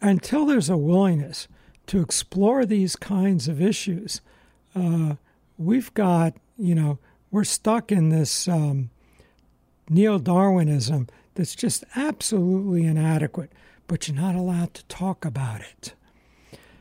[0.00, 1.48] until there's a willingness
[1.86, 4.20] to explore these kinds of issues,
[4.74, 5.16] uh,
[5.58, 6.98] we've got, you know,
[7.30, 8.90] we're stuck in this um,
[9.88, 13.52] neo Darwinism that's just absolutely inadequate,
[13.86, 15.94] but you're not allowed to talk about it.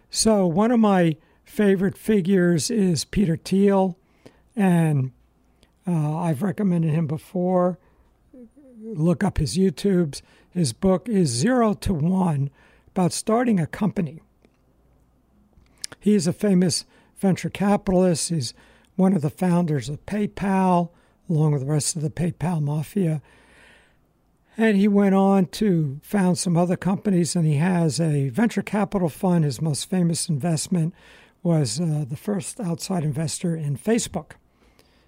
[0.10, 3.98] So, one of my favorite figures is Peter Thiel,
[4.56, 5.12] and
[5.88, 7.78] uh, I've recommended him before.
[8.82, 10.22] Look up his YouTubes.
[10.52, 12.50] His book is Zero to One
[12.90, 14.22] about starting a company.
[16.00, 16.86] He is a famous
[17.18, 18.30] venture capitalist.
[18.30, 18.54] He's
[18.96, 20.90] one of the founders of PayPal,
[21.30, 23.22] along with the rest of the PayPal mafia.
[24.56, 29.10] And he went on to found some other companies, and he has a venture capital
[29.10, 29.46] fund.
[29.46, 30.94] His most famous investment
[31.42, 34.34] was uh, the first outside investor in Facebook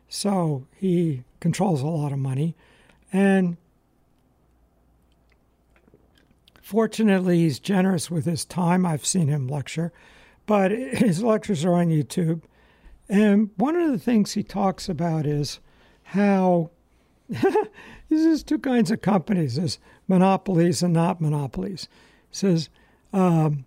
[0.10, 2.56] So he controls a lot of money.
[3.12, 3.58] And
[6.62, 8.86] fortunately, he's generous with his time.
[8.86, 9.92] I've seen him lecture,
[10.46, 12.42] but his lectures are on YouTube.
[13.08, 15.60] And one of the things he talks about is
[16.04, 16.72] how
[18.10, 21.88] there's two kinds of companies there's monopolies and not monopolies.
[22.30, 22.70] He says,
[23.14, 23.66] um,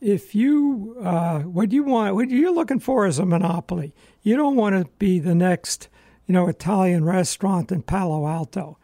[0.00, 3.94] if you uh, what you want what you're looking for is a monopoly.
[4.22, 5.88] You don't want to be the next
[6.26, 8.78] you know italian restaurant in palo alto.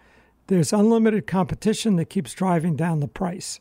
[0.48, 3.58] There's unlimited competition that keeps driving down the price.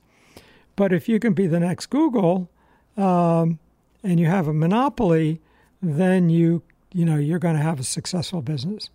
[0.76, 2.50] But if you can be the next google
[2.98, 3.60] um,
[4.04, 5.42] and you have a monopoly
[5.82, 8.90] then you you know you're going to have a successful business.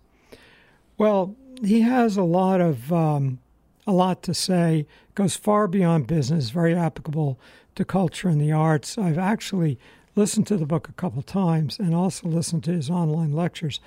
[0.97, 3.39] Well he has a lot of um,
[3.87, 4.85] a lot to say
[5.15, 7.39] goes far beyond business very applicable
[7.75, 8.97] to culture and the arts.
[8.97, 9.77] I've actually
[10.15, 13.79] listened to the book a couple times and also listened to his online lectures.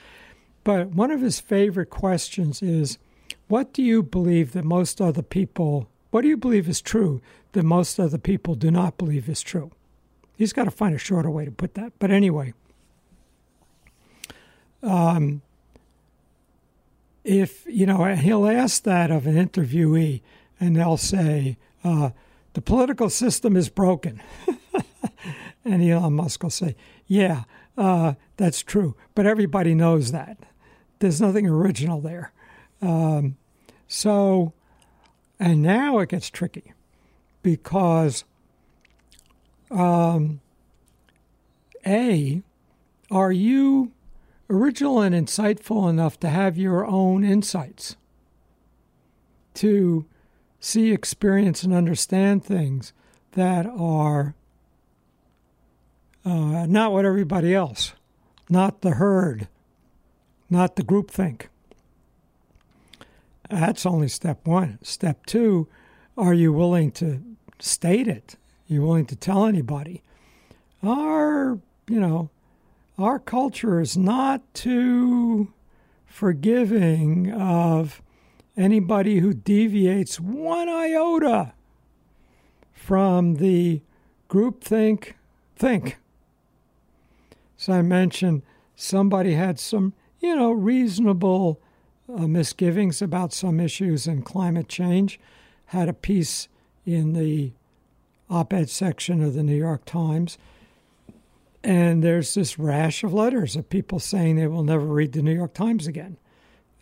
[0.62, 2.98] But one of his favorite questions is
[3.48, 7.20] what do you believe that most other people what do you believe is true
[7.54, 9.72] that most other people do not believe is true?
[10.36, 11.92] He's got to find a shorter way to put that.
[11.98, 12.54] But anyway,
[14.80, 15.42] um,
[17.24, 20.20] if you know, he'll ask that of an interviewee,
[20.60, 22.10] and they'll say, uh,
[22.54, 24.22] the political system is broken.
[25.64, 26.76] and Elon Musk will say,
[27.06, 27.44] yeah,
[27.76, 28.96] uh, that's true.
[29.14, 30.38] But everybody knows that.
[31.00, 32.32] There's nothing original there.
[32.80, 33.36] Um,
[33.88, 34.52] so,
[35.38, 36.72] and now it gets tricky
[37.42, 38.24] because,
[39.70, 40.40] um,
[41.84, 42.42] A,
[43.10, 43.92] are you
[44.48, 47.96] original and insightful enough to have your own insights?
[49.54, 50.06] To
[50.64, 52.92] see, experience, and understand things
[53.32, 54.34] that are
[56.24, 57.92] uh, not what everybody else,
[58.48, 59.46] not the herd,
[60.48, 61.46] not the groupthink.
[63.50, 64.78] That's only step one.
[64.82, 65.68] Step two,
[66.16, 67.22] are you willing to
[67.58, 68.36] state it?
[68.70, 70.02] Are you willing to tell anybody?
[70.82, 71.58] Our,
[71.88, 72.30] you know,
[72.98, 75.52] our culture is not too
[76.06, 78.00] forgiving of
[78.56, 81.52] anybody who deviates one iota
[82.72, 83.80] from the
[84.28, 85.12] groupthink
[85.56, 85.98] think.
[87.56, 88.42] So I mentioned
[88.76, 91.60] somebody had some, you know, reasonable
[92.08, 95.18] uh, misgivings about some issues in climate change,
[95.66, 96.48] had a piece
[96.84, 97.52] in the
[98.28, 100.36] op ed section of the New York Times.
[101.62, 105.32] And there's this rash of letters of people saying they will never read the New
[105.34, 106.18] York Times again.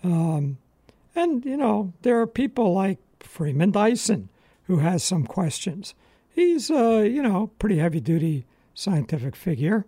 [0.03, 0.59] Um,
[1.15, 4.29] and, you know, there are people like Freeman Dyson
[4.65, 5.95] who has some questions.
[6.31, 9.85] He's a, you know, pretty heavy duty scientific figure,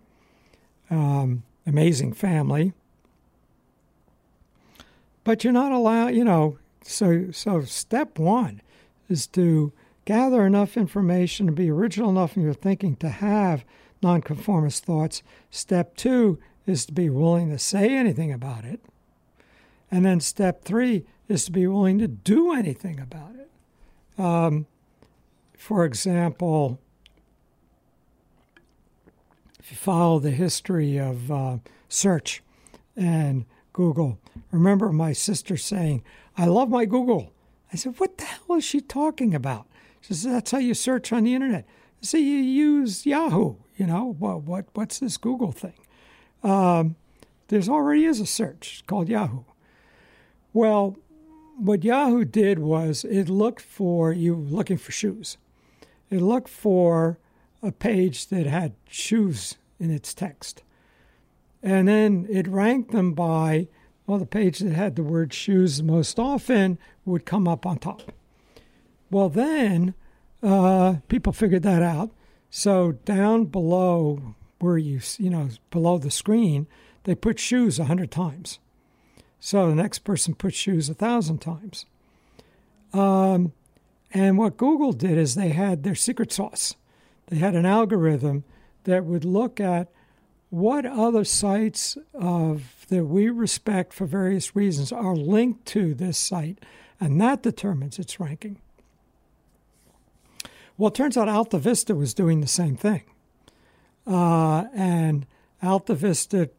[0.89, 2.73] um, amazing family.
[5.23, 8.61] But you're not allowed, you know, so, so step one
[9.09, 9.73] is to
[10.05, 13.65] gather enough information to be original enough in your thinking to have
[14.03, 15.23] nonconformist thoughts.
[15.49, 18.79] Step two is to be willing to say anything about it.
[19.89, 24.21] And then step three is to be willing to do anything about it.
[24.21, 24.67] Um,
[25.57, 26.79] for example,
[29.59, 31.57] if you follow the history of uh,
[31.89, 32.43] search
[32.95, 34.19] and Google,
[34.51, 36.03] remember my sister saying,
[36.37, 37.33] I love my Google.
[37.73, 39.65] I said, What the hell is she talking about?
[40.01, 41.65] She says, That's how you search on the internet.
[42.13, 43.55] I You use Yahoo.
[43.77, 45.73] You know, what, what, what's this Google thing?
[46.43, 46.95] Um,
[47.47, 49.43] there's already is a search called Yahoo.
[50.53, 50.97] Well,
[51.57, 55.37] what Yahoo did was it looked for you looking for shoes.
[56.09, 57.17] It looked for
[57.63, 60.63] a page that had shoes in its text.
[61.63, 63.67] And then it ranked them by,
[64.05, 68.11] well, the page that had the word shoes most often would come up on top.
[69.09, 69.95] Well, then
[70.43, 72.11] uh, people figured that out.
[72.49, 76.67] So down below where you, you know, below the screen,
[77.03, 78.59] they put shoes a hundred times.
[79.39, 81.85] So the next person puts shoes a thousand times.
[82.93, 83.53] Um,
[84.13, 86.75] and what Google did is they had their secret sauce.
[87.27, 88.43] They had an algorithm
[88.85, 89.89] that would look at
[90.49, 96.59] what other sites of that we respect for various reasons are linked to this site,
[96.99, 98.59] and that determines its ranking.
[100.77, 103.03] Well, it turns out Alta Vista was doing the same thing,
[104.07, 105.25] uh, and
[105.61, 106.49] Alta Vista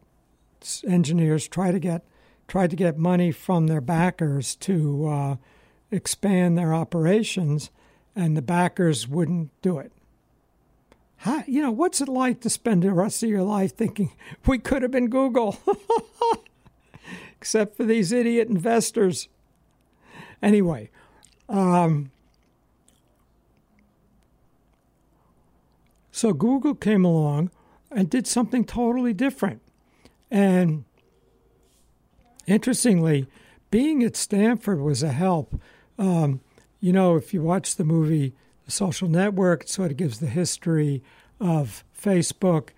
[0.87, 2.05] engineers try to get
[2.49, 5.37] tried to get money from their backers to uh,
[5.91, 7.71] expand their operations,
[8.15, 9.93] and the backers wouldn't do it.
[11.19, 14.13] How, you know, what's it like to spend the rest of your life thinking
[14.47, 15.59] we could have been Google?
[17.47, 19.29] except for these idiot investors.
[20.43, 20.91] Anyway,
[21.49, 22.11] um,
[26.11, 27.51] so Google came along
[27.91, 29.63] and did something totally different.
[30.29, 30.85] And
[32.47, 33.27] interestingly,
[33.71, 35.61] being at Stanford was a help.
[35.99, 36.41] Um,
[36.81, 38.35] you know, if you watch the movie
[38.65, 41.03] The Social Network, it sort of gives the history
[41.41, 42.71] of Facebook.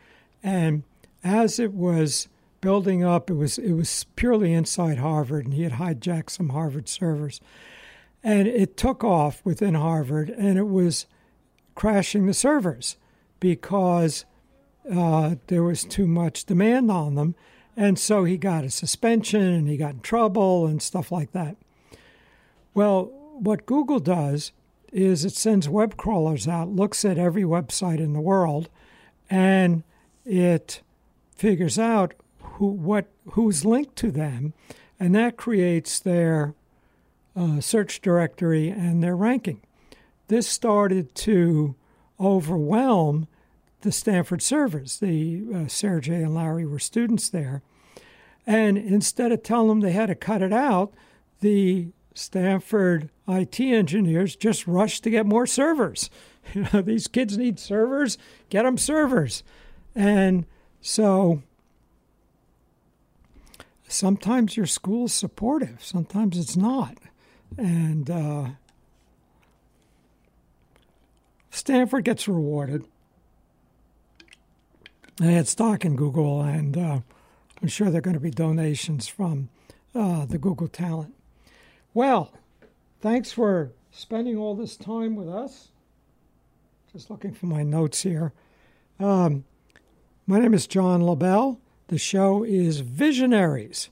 [0.42, 0.82] And
[1.22, 2.28] as it was
[2.60, 6.88] building up, it was it was purely inside Harvard, and he had hijacked some Harvard
[6.88, 7.40] servers,
[8.22, 11.06] and it took off within Harvard, and it was
[11.74, 12.96] crashing the servers
[13.40, 14.24] because
[14.92, 17.34] uh, there was too much demand on them,
[17.78, 21.56] and so he got a suspension and he got in trouble and stuff like that.
[22.74, 23.04] Well,
[23.38, 24.50] what Google does
[24.92, 28.68] is it sends web crawlers out, looks at every website in the world,
[29.30, 29.84] and
[30.24, 30.82] it
[31.36, 34.54] figures out who what who's linked to them,
[34.98, 36.54] and that creates their
[37.36, 39.60] uh, search directory and their ranking.
[40.26, 41.76] This started to
[42.18, 43.28] overwhelm
[43.82, 44.98] the Stanford servers.
[44.98, 47.62] The uh, Sergey and Larry were students there,
[48.48, 50.94] and instead of telling them they had to cut it out,
[51.40, 56.10] the Stanford IT engineers just rushed to get more servers.
[56.54, 58.16] You know, these kids need servers,
[58.48, 59.42] get them servers.
[59.94, 60.46] And
[60.80, 61.42] so
[63.86, 66.96] sometimes your school's supportive, sometimes it's not.
[67.58, 68.46] And uh,
[71.50, 72.86] Stanford gets rewarded.
[75.16, 77.00] They had stock in Google, and uh,
[77.60, 79.48] I'm sure there are going to be donations from
[79.94, 81.14] uh, the Google talent.
[81.92, 82.32] Well,
[83.00, 85.68] thanks for spending all this time with us.
[86.92, 88.32] Just looking for my notes here.
[89.00, 89.44] Um,
[90.26, 91.58] my name is John Lobell.
[91.88, 93.88] The show is Visionaries.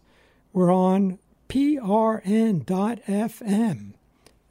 [0.53, 2.65] We're on prn.fm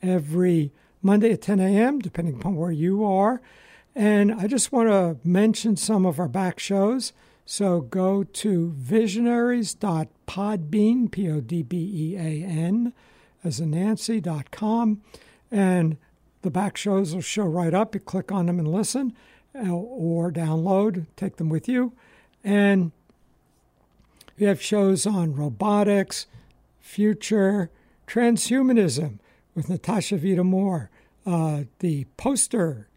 [0.02, 3.42] every Monday at 10 a.m., depending upon where you are.
[3.96, 7.14] And I just want to mention some of our back shows.
[7.46, 12.92] So go to visionaries.podbean, P O D B E A N,
[13.44, 15.04] as a Nancy.com,
[15.52, 15.98] and
[16.42, 17.94] the back shows will show right up.
[17.94, 19.16] You click on them and listen,
[19.56, 21.94] uh, or download, take them with you.
[22.44, 22.92] And
[24.38, 26.26] we have shows on robotics,
[26.80, 27.70] future,
[28.08, 29.20] transhumanism
[29.54, 30.90] with Natasha Vita-More,
[31.26, 32.88] uh, the poster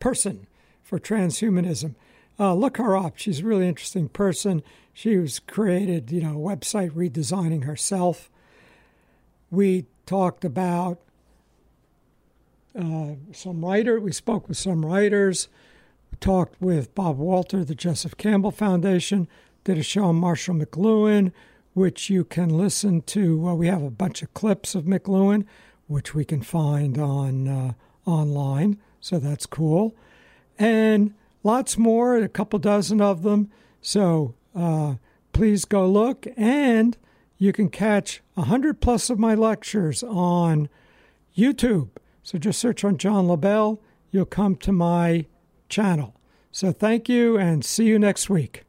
[0.00, 0.46] person
[0.82, 1.94] for transhumanism.
[2.38, 3.16] Uh, look her up.
[3.16, 4.62] She's a really interesting person.
[4.92, 8.30] She was created, you know, website redesigning herself.
[9.50, 11.00] We talked about
[12.78, 13.98] uh, some writer.
[13.98, 15.48] We spoke with some writers.
[16.10, 19.28] We talked with Bob Walter, the Joseph Campbell Foundation.
[19.64, 21.32] Did a show on Marshall McLuhan,
[21.74, 23.38] which you can listen to.
[23.38, 25.46] Well, we have a bunch of clips of McLuhan,
[25.88, 27.72] which we can find on uh,
[28.04, 28.78] online.
[29.00, 29.94] So that's cool,
[30.58, 31.14] and
[31.46, 32.16] lots more.
[32.16, 33.50] A couple dozen of them.
[33.80, 34.96] So uh,
[35.32, 36.98] please go look and
[37.38, 40.68] you can catch 100 plus of my lectures on
[41.36, 41.90] YouTube.
[42.22, 43.80] So just search on John Lobell,
[44.10, 45.26] you'll come to my
[45.68, 46.14] channel.
[46.50, 48.65] So thank you and see you next week.